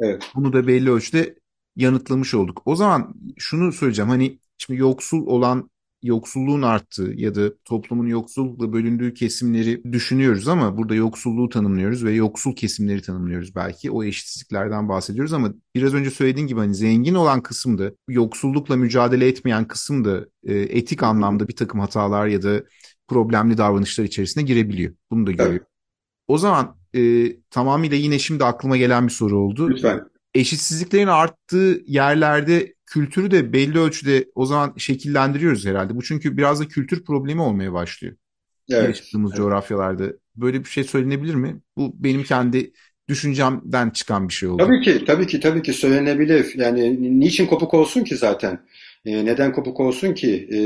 evet. 0.00 0.30
bunu 0.34 0.52
da 0.52 0.66
belli 0.66 0.90
ölçüde 0.90 1.34
yanıtlamış 1.76 2.34
olduk. 2.34 2.62
O 2.64 2.76
zaman 2.76 3.14
şunu 3.38 3.72
söyleyeceğim 3.72 4.08
hani 4.08 4.38
şimdi 4.58 4.80
yoksul 4.80 5.26
olan 5.26 5.70
yoksulluğun 6.04 6.62
arttığı 6.62 7.12
ya 7.16 7.34
da 7.34 7.52
toplumun 7.64 8.06
yoksullukla 8.06 8.72
bölündüğü 8.72 9.14
kesimleri 9.14 9.92
düşünüyoruz 9.92 10.48
ama 10.48 10.76
burada 10.76 10.94
yoksulluğu 10.94 11.48
tanımlıyoruz 11.48 12.04
ve 12.04 12.12
yoksul 12.12 12.56
kesimleri 12.56 13.02
tanımlıyoruz 13.02 13.54
belki. 13.54 13.90
O 13.90 14.04
eşitsizliklerden 14.04 14.88
bahsediyoruz 14.88 15.32
ama 15.32 15.54
biraz 15.74 15.94
önce 15.94 16.10
söylediğin 16.10 16.46
gibi 16.46 16.60
hani 16.60 16.74
zengin 16.74 17.14
olan 17.14 17.42
kısım 17.42 17.78
da 17.78 17.92
yoksullukla 18.08 18.76
mücadele 18.76 19.28
etmeyen 19.28 19.68
kısım 19.68 20.04
da 20.04 20.26
e, 20.44 20.54
etik 20.54 21.02
anlamda 21.02 21.48
bir 21.48 21.56
takım 21.56 21.80
hatalar 21.80 22.26
ya 22.26 22.42
da 22.42 22.62
problemli 23.08 23.58
davranışlar 23.58 24.04
içerisine 24.04 24.42
girebiliyor. 24.42 24.94
Bunu 25.10 25.26
da 25.26 25.30
görüyor. 25.30 25.50
Evet. 25.50 25.62
O 26.28 26.38
zaman 26.38 26.76
e, 26.96 27.32
tamamıyla 27.50 27.96
yine 27.96 28.18
şimdi 28.18 28.44
aklıma 28.44 28.76
gelen 28.76 29.06
bir 29.06 29.12
soru 29.12 29.38
oldu. 29.38 29.70
Lütfen. 29.70 30.00
eşitsizliklerin 30.34 31.06
arttığı 31.06 31.82
yerlerde 31.86 32.74
kültürü 32.86 33.30
de 33.30 33.52
belli 33.52 33.78
ölçüde 33.78 34.26
o 34.34 34.46
zaman 34.46 34.74
şekillendiriyoruz 34.76 35.66
herhalde. 35.66 35.96
Bu 35.96 36.02
çünkü 36.02 36.36
biraz 36.36 36.60
da 36.60 36.68
kültür 36.68 37.04
problemi 37.04 37.40
olmaya 37.40 37.72
başlıyor. 37.72 38.16
Evet. 38.70 38.88
Yaşadığımız 38.88 39.32
evet. 39.32 39.38
coğrafyalarda. 39.38 40.12
Böyle 40.36 40.60
bir 40.60 40.68
şey 40.68 40.84
söylenebilir 40.84 41.34
mi? 41.34 41.60
Bu 41.76 41.94
benim 42.04 42.22
kendi 42.22 42.72
düşüncemden 43.08 43.90
çıkan 43.90 44.28
bir 44.28 44.32
şey 44.32 44.48
oldu. 44.48 44.64
Tabii 44.64 44.80
ki, 44.80 45.04
tabii 45.04 45.26
ki, 45.26 45.40
tabii 45.40 45.62
ki 45.62 45.72
söylenebilir. 45.72 46.52
Yani 46.54 47.20
niçin 47.20 47.46
kopuk 47.46 47.74
olsun 47.74 48.04
ki 48.04 48.16
zaten? 48.16 48.66
E, 49.06 49.24
neden 49.24 49.52
kopuk 49.52 49.80
olsun 49.80 50.14
ki? 50.14 50.48
E, 50.50 50.58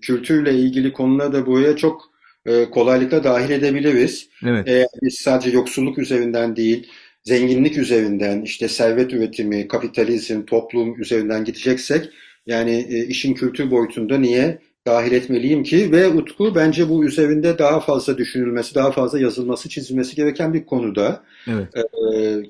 kültürle 0.00 0.54
ilgili 0.54 0.92
konuları 0.92 1.32
da 1.32 1.46
buraya 1.46 1.76
çok 1.76 2.14
e, 2.46 2.70
kolaylıkla 2.70 3.24
dahil 3.24 3.50
edebiliriz. 3.50 4.28
Evet. 4.46 4.68
Eğer 4.68 4.86
biz 5.02 5.14
sadece 5.14 5.50
yoksulluk 5.50 5.98
üzerinden 5.98 6.56
değil, 6.56 6.88
zenginlik 7.22 7.78
üzerinden, 7.78 8.42
işte 8.42 8.68
servet 8.68 9.12
üretimi, 9.12 9.68
kapitalizm, 9.68 10.44
toplum 10.44 11.00
üzerinden 11.00 11.44
gideceksek, 11.44 12.10
yani 12.46 12.86
e, 12.90 13.06
işin 13.06 13.34
kültür 13.34 13.70
boyutunda 13.70 14.18
niye 14.18 14.58
dahil 14.86 15.12
etmeliyim 15.12 15.62
ki? 15.62 15.92
Ve 15.92 16.08
Utku 16.08 16.54
bence 16.54 16.88
bu 16.88 17.04
üzerinde 17.04 17.58
daha 17.58 17.80
fazla 17.80 18.18
düşünülmesi, 18.18 18.74
daha 18.74 18.92
fazla 18.92 19.18
yazılması, 19.20 19.68
çizilmesi 19.68 20.16
gereken 20.16 20.54
bir 20.54 20.64
konuda. 20.66 21.24
Evet. 21.48 21.68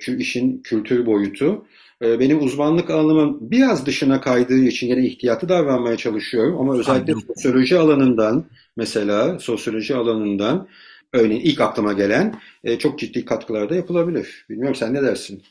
E, 0.06 0.16
işin 0.16 0.62
kültür 0.62 1.06
boyutu. 1.06 1.66
E, 2.04 2.20
benim 2.20 2.42
uzmanlık 2.42 2.90
alanımın 2.90 3.50
biraz 3.50 3.86
dışına 3.86 4.20
kaydığı 4.20 4.58
için 4.58 4.86
yine 4.86 5.06
ihtiyatlı 5.06 5.48
davranmaya 5.48 5.96
çalışıyorum. 5.96 6.60
Ama 6.60 6.78
özellikle 6.78 7.12
Aynen. 7.12 7.26
sosyoloji 7.26 7.78
alanından, 7.78 8.44
mesela 8.76 9.38
sosyoloji 9.38 9.94
alanından 9.94 10.68
örneğin 11.12 11.40
ilk 11.40 11.60
aklıma 11.60 11.92
gelen 11.92 12.40
e, 12.64 12.78
çok 12.78 12.98
ciddi 12.98 13.24
katkılar 13.24 13.70
da 13.70 13.74
yapılabilir. 13.74 14.46
Bilmiyorum 14.50 14.74
sen 14.74 14.94
ne 14.94 15.02
dersin? 15.02 15.42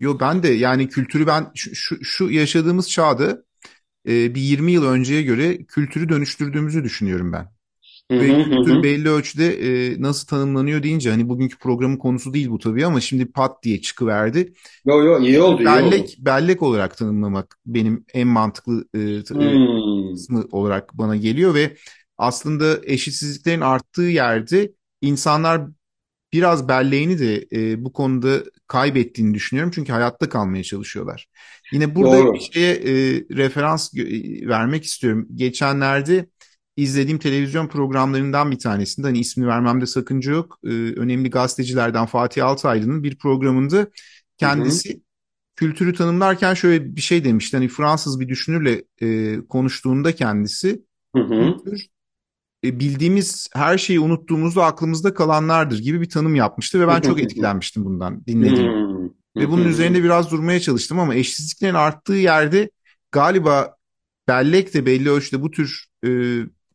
Yo 0.00 0.16
ben 0.20 0.42
de 0.42 0.48
yani 0.48 0.88
kültürü 0.88 1.26
ben 1.26 1.46
şu, 1.54 1.74
şu, 1.74 2.04
şu 2.04 2.30
yaşadığımız 2.30 2.90
çağda 2.90 3.42
e, 4.08 4.34
bir 4.34 4.40
20 4.40 4.72
yıl 4.72 4.84
önceye 4.84 5.22
göre 5.22 5.64
kültürü 5.64 6.08
dönüştürdüğümüzü 6.08 6.84
düşünüyorum 6.84 7.32
ben. 7.32 7.59
Ve 8.18 8.38
kültür 8.38 8.82
belli 8.82 9.08
ölçüde 9.08 9.46
e, 9.92 10.02
nasıl 10.02 10.26
tanımlanıyor 10.26 10.82
deyince 10.82 11.10
hani 11.10 11.28
bugünkü 11.28 11.58
programın 11.58 11.96
konusu 11.96 12.34
değil 12.34 12.50
bu 12.50 12.58
tabii 12.58 12.86
ama 12.86 13.00
şimdi 13.00 13.32
pat 13.32 13.62
diye 13.62 13.80
çıkıverdi. 13.80 14.52
Yo 14.84 15.02
yo 15.04 15.20
iyi 15.20 15.40
oldu 15.40 15.62
iyi 15.62 15.78
oldu. 15.80 15.90
Bellek 15.90 16.16
bellek 16.18 16.62
olarak 16.62 16.96
tanımlamak 16.96 17.58
benim 17.66 18.04
en 18.14 18.28
mantıklı 18.28 18.84
e, 18.94 19.00
e, 19.00 19.22
Hmm. 19.34 20.10
kısmı 20.12 20.44
olarak 20.52 20.94
bana 20.98 21.16
geliyor 21.16 21.54
ve 21.54 21.76
aslında 22.18 22.80
eşitsizliklerin 22.84 23.60
arttığı 23.60 24.02
yerde 24.02 24.72
insanlar 25.00 25.62
biraz 26.32 26.68
belleğini 26.68 27.18
de 27.18 27.46
e, 27.52 27.84
bu 27.84 27.92
konuda 27.92 28.44
kaybettiğini 28.66 29.34
düşünüyorum. 29.34 29.72
Çünkü 29.74 29.92
hayatta 29.92 30.28
kalmaya 30.28 30.64
çalışıyorlar. 30.64 31.28
Yine 31.72 31.94
burada 31.94 32.16
Doğru. 32.18 32.34
bir 32.34 32.40
şeye 32.40 32.74
e, 32.74 32.90
referans 33.36 33.94
vermek 34.48 34.84
istiyorum. 34.84 35.28
Geçenlerde 35.34 36.26
izlediğim 36.76 37.18
televizyon 37.18 37.66
programlarından 37.66 38.50
bir 38.50 38.58
tanesinde 38.58 39.06
hani 39.06 39.18
ismini 39.18 39.48
vermemde 39.48 39.86
sakınca 39.86 40.32
yok. 40.32 40.58
E, 40.64 40.68
önemli 40.70 41.30
gazetecilerden 41.30 42.06
Fatih 42.06 42.46
Altaylı'nın 42.46 43.02
bir 43.02 43.18
programında 43.18 43.76
Hı 43.76 43.80
hı. 43.80 43.90
kendisi 44.36 45.00
kültürü 45.56 45.94
tanımlarken 45.94 46.54
şöyle 46.54 46.96
bir 46.96 47.00
şey 47.00 47.24
demişti. 47.24 47.56
Hani 47.56 47.68
Fransız 47.68 48.20
bir 48.20 48.28
düşünürle 48.28 48.84
e, 49.02 49.38
konuştuğunda 49.48 50.14
kendisi 50.14 50.82
Hı 51.16 51.22
hı. 51.22 51.56
kültür 51.56 51.86
e, 52.64 52.80
bildiğimiz 52.80 53.48
her 53.54 53.78
şeyi 53.78 54.00
unuttuğumuzda 54.00 54.64
aklımızda 54.64 55.14
kalanlardır 55.14 55.78
gibi 55.78 56.00
bir 56.00 56.08
tanım 56.08 56.34
yapmıştı 56.34 56.80
ve 56.80 56.88
ben 56.88 57.00
çok 57.00 57.20
etkilenmiştim 57.20 57.84
bundan 57.84 58.26
dinlediğim. 58.26 58.72
Hmm. 58.72 59.04
Hı 59.04 59.10
Ve 59.36 59.48
bunun 59.48 59.64
hı. 59.64 59.68
üzerinde 59.68 60.04
biraz 60.04 60.30
durmaya 60.30 60.60
çalıştım 60.60 60.98
ama 60.98 61.14
eşitsizliklerin 61.14 61.74
arttığı 61.74 62.14
yerde 62.14 62.70
galiba 63.12 63.76
bellek 64.28 64.74
de 64.74 64.86
belli 64.86 65.10
ölçüde 65.10 65.42
bu 65.42 65.50
tür 65.50 65.86
e, 66.06 66.08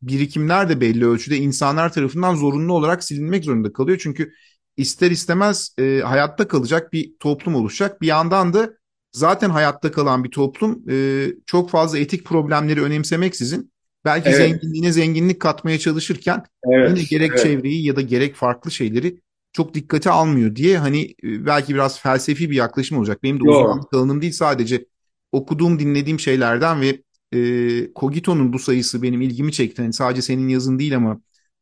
birikimler 0.02 0.68
de 0.68 0.80
belli 0.80 1.06
ölçüde 1.06 1.36
insanlar 1.36 1.92
tarafından 1.92 2.34
zorunlu 2.34 2.72
olarak 2.72 3.04
silinmek 3.04 3.44
zorunda 3.44 3.72
kalıyor. 3.72 3.98
Çünkü 4.02 4.32
ister 4.76 5.10
istemez 5.10 5.74
e, 5.78 6.00
hayatta 6.04 6.48
kalacak 6.48 6.92
bir 6.92 7.12
toplum 7.20 7.54
oluşacak. 7.54 8.00
Bir 8.02 8.06
yandan 8.06 8.54
da 8.54 8.70
zaten 9.12 9.50
hayatta 9.50 9.92
kalan 9.92 10.24
bir 10.24 10.30
toplum 10.30 10.90
e, 10.90 11.26
çok 11.46 11.70
fazla 11.70 11.98
etik 11.98 12.24
problemleri 12.24 12.82
önemsemeksizin 12.82 13.72
belki 14.04 14.28
Evet. 14.28 14.38
zenginliğine 14.38 14.92
zenginlik 14.92 15.40
katmaya 15.40 15.78
çalışırken 15.78 16.42
yine 16.66 16.86
Evet. 16.86 17.08
gerek 17.10 17.30
Evet. 17.30 17.42
çevreyi 17.42 17.84
ya 17.84 17.96
da 17.96 18.00
gerek 18.00 18.34
farklı 18.36 18.70
şeyleri 18.70 19.20
çok 19.52 19.74
dikkate 19.74 20.10
almıyor 20.10 20.56
diye 20.56 20.78
hani 20.78 21.02
e, 21.24 21.46
belki 21.46 21.74
biraz 21.74 22.00
felsefi 22.00 22.50
bir 22.50 22.56
yaklaşım 22.56 22.98
olacak. 22.98 23.22
Benim 23.22 23.40
de 23.40 23.44
Yo. 23.44 23.52
uzmanlık 23.52 23.94
alanım 23.94 24.22
değil 24.22 24.32
sadece 24.32 24.86
okuduğum, 25.32 25.78
dinlediğim 25.78 26.20
şeylerden 26.20 26.80
ve 26.80 27.02
e, 27.32 27.92
Cogito'nun 27.96 28.52
bu 28.52 28.58
sayısı 28.58 29.02
benim 29.02 29.20
ilgimi 29.22 29.52
çekti. 29.52 29.82
Hani 29.82 29.92
sadece 29.92 30.22
senin 30.22 30.48
yazın 30.48 30.78
değil 30.78 30.96
ama 30.96 31.20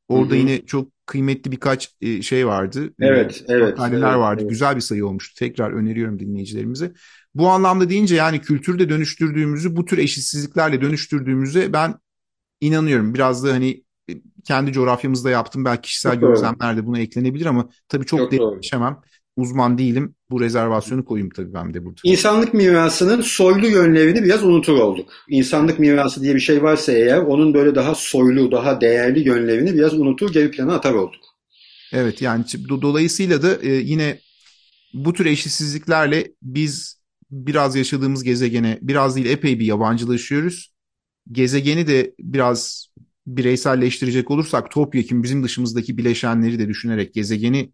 orada 0.08 0.34
hı. 0.34 0.38
yine 0.38 0.66
çok 0.66 0.88
kıymetli 1.06 1.52
birkaç 1.52 1.94
e, 2.00 2.22
şey 2.22 2.46
vardı. 2.46 2.94
E, 3.00 3.06
Evet, 3.06 3.44
evet, 3.48 3.78
makaleler 3.78 4.14
evet, 4.14 4.18
vardı. 4.18 4.42
evet. 4.42 4.50
Güzel 4.50 4.76
bir 4.76 4.80
sayı 4.80 5.06
olmuştu. 5.06 5.34
Tekrar 5.38 5.72
öneriyorum 5.72 6.18
dinleyicilerimize. 6.18 6.92
Bu 7.34 7.48
anlamda 7.48 7.90
deyince 7.90 8.14
yani 8.16 8.40
kültürü 8.40 8.78
de 8.78 8.88
dönüştürdüğümüzü, 8.88 9.76
bu 9.76 9.84
tür 9.84 9.98
eşitsizliklerle 9.98 10.80
dönüştürdüğümüze 10.82 11.72
ben 11.72 11.94
inanıyorum. 12.60 13.14
Biraz 13.14 13.44
da 13.44 13.52
hani 13.52 13.84
kendi 14.44 14.72
coğrafyamızda 14.72 15.30
yaptım. 15.30 15.64
Belki 15.64 15.82
kişisel 15.82 16.12
Çok 16.12 16.20
gözlemler 16.20 16.76
de 16.76 16.86
buna 16.86 16.98
eklenebilir 17.00 17.46
ama 17.46 17.68
tabii 17.88 18.06
çok 18.06 18.18
Çok 18.18 18.30
doğru. 18.38 18.60
Uzman 19.36 19.78
değilim. 19.78 20.14
Bu 20.30 20.40
rezervasyonu 20.40 21.04
koyayım 21.04 21.30
tabii 21.30 21.54
ben 21.54 21.74
de 21.74 21.84
burada. 21.84 22.00
İnsanlık 22.04 22.54
mirasının 22.54 23.20
soylu 23.20 23.66
yönlerini 23.66 24.24
biraz 24.24 24.44
unutur 24.44 24.72
olduk. 24.78 25.12
İnsanlık 25.28 25.78
mirası 25.78 26.22
diye 26.22 26.34
bir 26.34 26.40
şey 26.40 26.62
varsa 26.62 26.92
eğer 26.92 27.18
onun 27.18 27.54
böyle 27.54 27.74
daha 27.74 27.94
soylu, 27.94 28.52
daha 28.52 28.80
değerli 28.80 29.28
yönlerini 29.28 29.74
biraz 29.74 29.94
unutur, 29.94 30.32
geri 30.32 30.50
plana 30.50 30.74
atar 30.74 30.94
olduk. 30.94 31.20
Evet 31.92 32.22
yani 32.22 32.44
do- 32.44 32.82
dolayısıyla 32.82 33.42
da 33.42 33.62
e, 33.62 33.68
yine 33.72 34.18
bu 34.94 35.12
tür 35.12 35.26
eşitsizliklerle 35.26 36.32
biz 36.42 37.00
biraz 37.30 37.76
yaşadığımız 37.76 38.22
gezegene 38.24 38.78
biraz 38.82 39.16
değil 39.16 39.26
epey 39.26 39.60
bir 39.60 39.66
yabancılaşıyoruz. 39.66 40.72
Gezegeni 41.32 41.86
de 41.86 42.14
biraz 42.20 42.88
bireyselleştirecek 43.26 44.30
olursak 44.30 44.70
topyekun 44.70 45.22
bizim 45.22 45.44
dışımızdaki 45.44 45.98
bileşenleri 45.98 46.58
de 46.58 46.68
düşünerek 46.68 47.14
gezegeni 47.14 47.72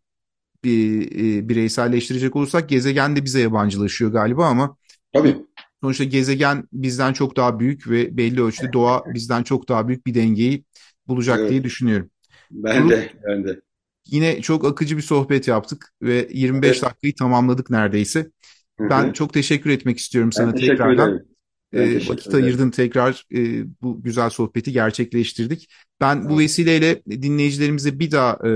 bir, 0.64 1.02
e, 1.38 1.48
bireyselleştirecek 1.48 2.36
olursak 2.36 2.68
gezegen 2.68 3.16
de 3.16 3.24
bize 3.24 3.40
yabancılaşıyor 3.40 4.12
galiba 4.12 4.46
ama 4.46 4.76
Tabii. 5.12 5.36
sonuçta 5.82 6.04
gezegen 6.04 6.68
bizden 6.72 7.12
çok 7.12 7.36
daha 7.36 7.60
büyük 7.60 7.90
ve 7.90 8.16
belli 8.16 8.42
ölçüde 8.42 8.72
doğa 8.72 9.02
bizden 9.14 9.42
çok 9.42 9.68
daha 9.68 9.88
büyük 9.88 10.06
bir 10.06 10.14
dengeyi 10.14 10.64
bulacak 11.08 11.38
Evet. 11.40 11.50
diye 11.50 11.64
düşünüyorum. 11.64 12.10
Ben 12.50 12.82
Grup- 12.82 12.90
de, 12.90 13.12
ben 13.26 13.44
de. 13.44 13.60
Yine 14.06 14.42
çok 14.42 14.64
akıcı 14.64 14.96
bir 14.96 15.02
sohbet 15.02 15.48
yaptık 15.48 15.92
ve 16.02 16.28
25 16.32 16.68
Evet. 16.68 16.82
dakikayı 16.82 17.14
tamamladık 17.14 17.70
neredeyse. 17.70 18.30
Hı 18.80 18.84
hı. 18.84 18.90
Ben 18.90 19.12
çok 19.12 19.32
teşekkür 19.34 19.70
etmek 19.70 19.98
istiyorum 19.98 20.32
sana 20.32 20.52
Ben 20.52 20.56
tekrardan. 20.56 21.08
ederim. 21.10 21.26
Teşekkür 21.72 22.08
vakit 22.10 22.34
ayırdın 22.34 22.70
tekrar 22.70 23.24
e, 23.34 23.64
bu 23.82 24.02
güzel 24.02 24.30
sohbeti 24.30 24.72
gerçekleştirdik. 24.72 25.68
Ben 26.00 26.24
bu 26.24 26.28
Evet. 26.30 26.38
vesileyle 26.40 27.02
dinleyicilerimize 27.10 27.98
bir 27.98 28.10
daha 28.10 28.48
e, 28.48 28.50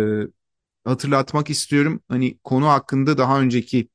hatırlatmak 0.84 1.50
istiyorum. 1.50 2.00
Hani 2.08 2.38
konu 2.44 2.68
hakkında 2.68 3.18
daha 3.18 3.40
önceki 3.40 3.88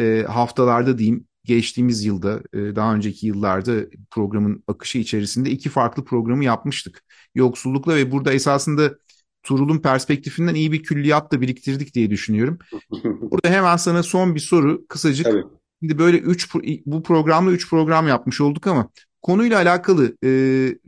e, 0.00 0.24
haftalarda 0.28 0.98
diyeyim, 0.98 1.26
geçtiğimiz 1.44 2.04
yılda, 2.04 2.42
e, 2.52 2.76
daha 2.76 2.94
önceki 2.94 3.26
yıllarda 3.26 3.86
programın 4.10 4.64
akışı 4.68 4.98
içerisinde 4.98 5.50
iki 5.50 5.68
farklı 5.68 6.04
programı 6.04 6.44
yapmıştık. 6.44 7.04
Yoksullukla 7.34 7.96
ve 7.96 8.12
burada 8.12 8.32
esasında 8.32 8.94
Turul'un 9.42 9.78
perspektifinden 9.78 10.54
iyi 10.54 10.72
bir 10.72 10.82
külliyat 10.82 11.32
da 11.32 11.40
biriktirdik 11.40 11.94
diye 11.94 12.10
düşünüyorum. 12.10 12.58
Burada 13.04 13.48
hemen 13.48 13.76
sana 13.76 14.02
son 14.02 14.34
bir 14.34 14.40
soru, 14.40 14.86
kısacık. 14.88 15.26
Tabii. 15.26 15.44
Şimdi 15.82 15.98
böyle 15.98 16.18
üç 16.18 16.54
bu 16.86 17.02
programda 17.02 17.50
üç 17.50 17.70
program 17.70 18.08
yapmış 18.08 18.40
olduk 18.40 18.66
ama 18.66 18.90
konuyla 19.22 19.58
alakalı 19.58 20.16
e, 20.24 20.30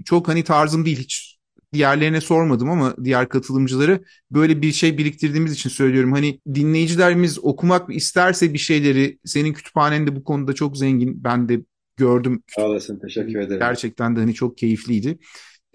çok 0.04 0.28
hani 0.28 0.44
tarzım 0.44 0.84
değil 0.84 0.98
hiç 0.98 1.35
diğerlerine 1.72 2.20
sormadım 2.20 2.70
ama 2.70 2.94
diğer 3.04 3.28
katılımcıları 3.28 4.04
böyle 4.30 4.62
bir 4.62 4.72
şey 4.72 4.98
biriktirdiğimiz 4.98 5.52
için 5.52 5.70
söylüyorum. 5.70 6.12
Hani 6.12 6.40
dinleyicilerimiz 6.54 7.44
okumak 7.44 7.94
isterse 7.94 8.52
bir 8.52 8.58
şeyleri 8.58 9.18
senin 9.24 9.52
kütüphanen 9.52 10.06
de 10.06 10.16
bu 10.16 10.24
konuda 10.24 10.52
çok 10.52 10.76
zengin. 10.76 11.24
Ben 11.24 11.48
de 11.48 11.60
gördüm. 11.96 12.42
Sağ 12.46 12.62
olasın. 12.66 12.98
Teşekkür 12.98 13.38
ederim. 13.40 13.60
Gerçekten 13.60 14.16
de 14.16 14.20
hani 14.20 14.34
çok 14.34 14.58
keyifliydi. 14.58 15.18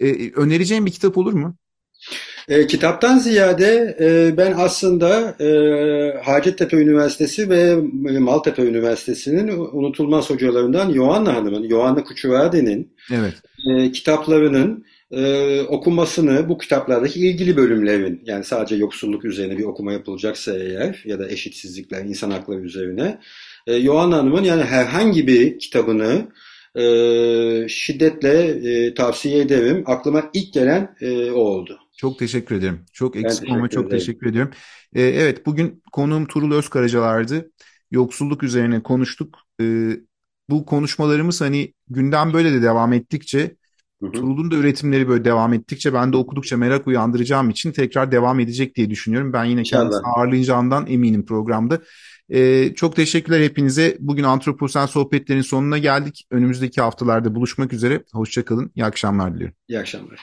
E, 0.00 0.30
önereceğin 0.32 0.86
bir 0.86 0.90
kitap 0.90 1.18
olur 1.18 1.32
mu? 1.32 1.56
E, 2.48 2.66
kitaptan 2.66 3.18
ziyade 3.18 3.96
e, 4.00 4.36
ben 4.36 4.54
aslında 4.58 5.36
e, 5.40 6.20
Hacettepe 6.24 6.76
Üniversitesi 6.76 7.50
ve 7.50 7.76
Maltepe 8.18 8.62
Üniversitesi'nin 8.62 9.48
unutulmaz 9.48 10.30
hocalarından 10.30 10.90
Yohanna 10.90 11.34
Hanım'ın, 11.34 11.62
Yohanna 11.62 12.04
Kuçuvade'nin 12.04 12.96
Evet. 13.12 13.34
e, 13.70 13.92
kitaplarının 13.92 14.84
e, 15.12 15.60
okunmasını 15.60 16.48
bu 16.48 16.58
kitaplardaki 16.58 17.20
ilgili 17.20 17.56
bölümlerin 17.56 18.22
yani 18.24 18.44
sadece 18.44 18.76
yoksulluk 18.76 19.24
üzerine 19.24 19.58
bir 19.58 19.64
okuma 19.64 19.92
yapılacaksa 19.92 20.58
eğer 20.58 21.02
ya 21.04 21.18
da 21.18 21.28
eşitsizlikler, 21.28 22.04
insan 22.04 22.30
hakları 22.30 22.60
üzerine 22.60 23.18
e, 23.66 23.74
Yohan 23.74 24.12
Hanım'ın 24.12 24.44
yani 24.44 24.62
herhangi 24.62 25.26
bir 25.26 25.58
kitabını 25.58 26.28
e, 26.74 26.84
şiddetle 27.68 28.44
e, 28.44 28.94
tavsiye 28.94 29.40
ederim. 29.40 29.84
Aklıma 29.86 30.30
ilk 30.34 30.54
gelen 30.54 30.96
e, 31.00 31.30
o 31.30 31.40
oldu. 31.40 31.78
Çok 31.96 32.18
teşekkür 32.18 32.56
ederim. 32.56 32.80
Çok 32.92 33.16
eksik 33.16 33.50
ama 33.50 33.68
çok 33.68 33.86
ederim. 33.86 33.98
teşekkür 33.98 34.26
ediyorum. 34.26 34.52
Ee, 34.94 35.02
evet 35.02 35.46
bugün 35.46 35.82
konuğum 35.92 36.26
Turul 36.26 36.54
Özkaracalar'dı. 36.54 37.50
Yoksulluk 37.90 38.42
üzerine 38.42 38.82
konuştuk. 38.82 39.38
Ee, 39.60 39.90
bu 40.48 40.66
konuşmalarımız 40.66 41.40
hani 41.40 41.74
gündem 41.88 42.32
böyle 42.32 42.52
de 42.52 42.62
devam 42.62 42.92
ettikçe 42.92 43.56
Hı 44.02 44.06
hı. 44.06 44.12
Turul'un 44.12 44.50
da 44.50 44.56
üretimleri 44.56 45.08
böyle 45.08 45.24
devam 45.24 45.52
ettikçe 45.52 45.94
ben 45.94 46.12
de 46.12 46.16
okudukça 46.16 46.56
merak 46.56 46.86
uyandıracağım 46.86 47.50
için 47.50 47.72
tekrar 47.72 48.12
devam 48.12 48.40
edecek 48.40 48.76
diye 48.76 48.90
düşünüyorum. 48.90 49.32
Ben 49.32 49.44
yine 49.44 49.62
kendisini 49.62 49.98
İnşallah. 49.98 50.18
eminim 50.88 51.24
programda. 51.26 51.80
Ee, 52.28 52.74
çok 52.74 52.96
teşekkürler 52.96 53.40
hepinize. 53.40 53.96
Bugün 54.00 54.24
Antroposen 54.24 54.86
sohbetlerin 54.86 55.40
sonuna 55.40 55.78
geldik. 55.78 56.26
Önümüzdeki 56.30 56.80
haftalarda 56.80 57.34
buluşmak 57.34 57.72
üzere. 57.72 58.04
Hoşçakalın. 58.12 58.72
İyi 58.76 58.84
akşamlar 58.84 59.34
diliyorum. 59.34 59.56
İyi 59.68 59.78
akşamlar. 59.78 60.20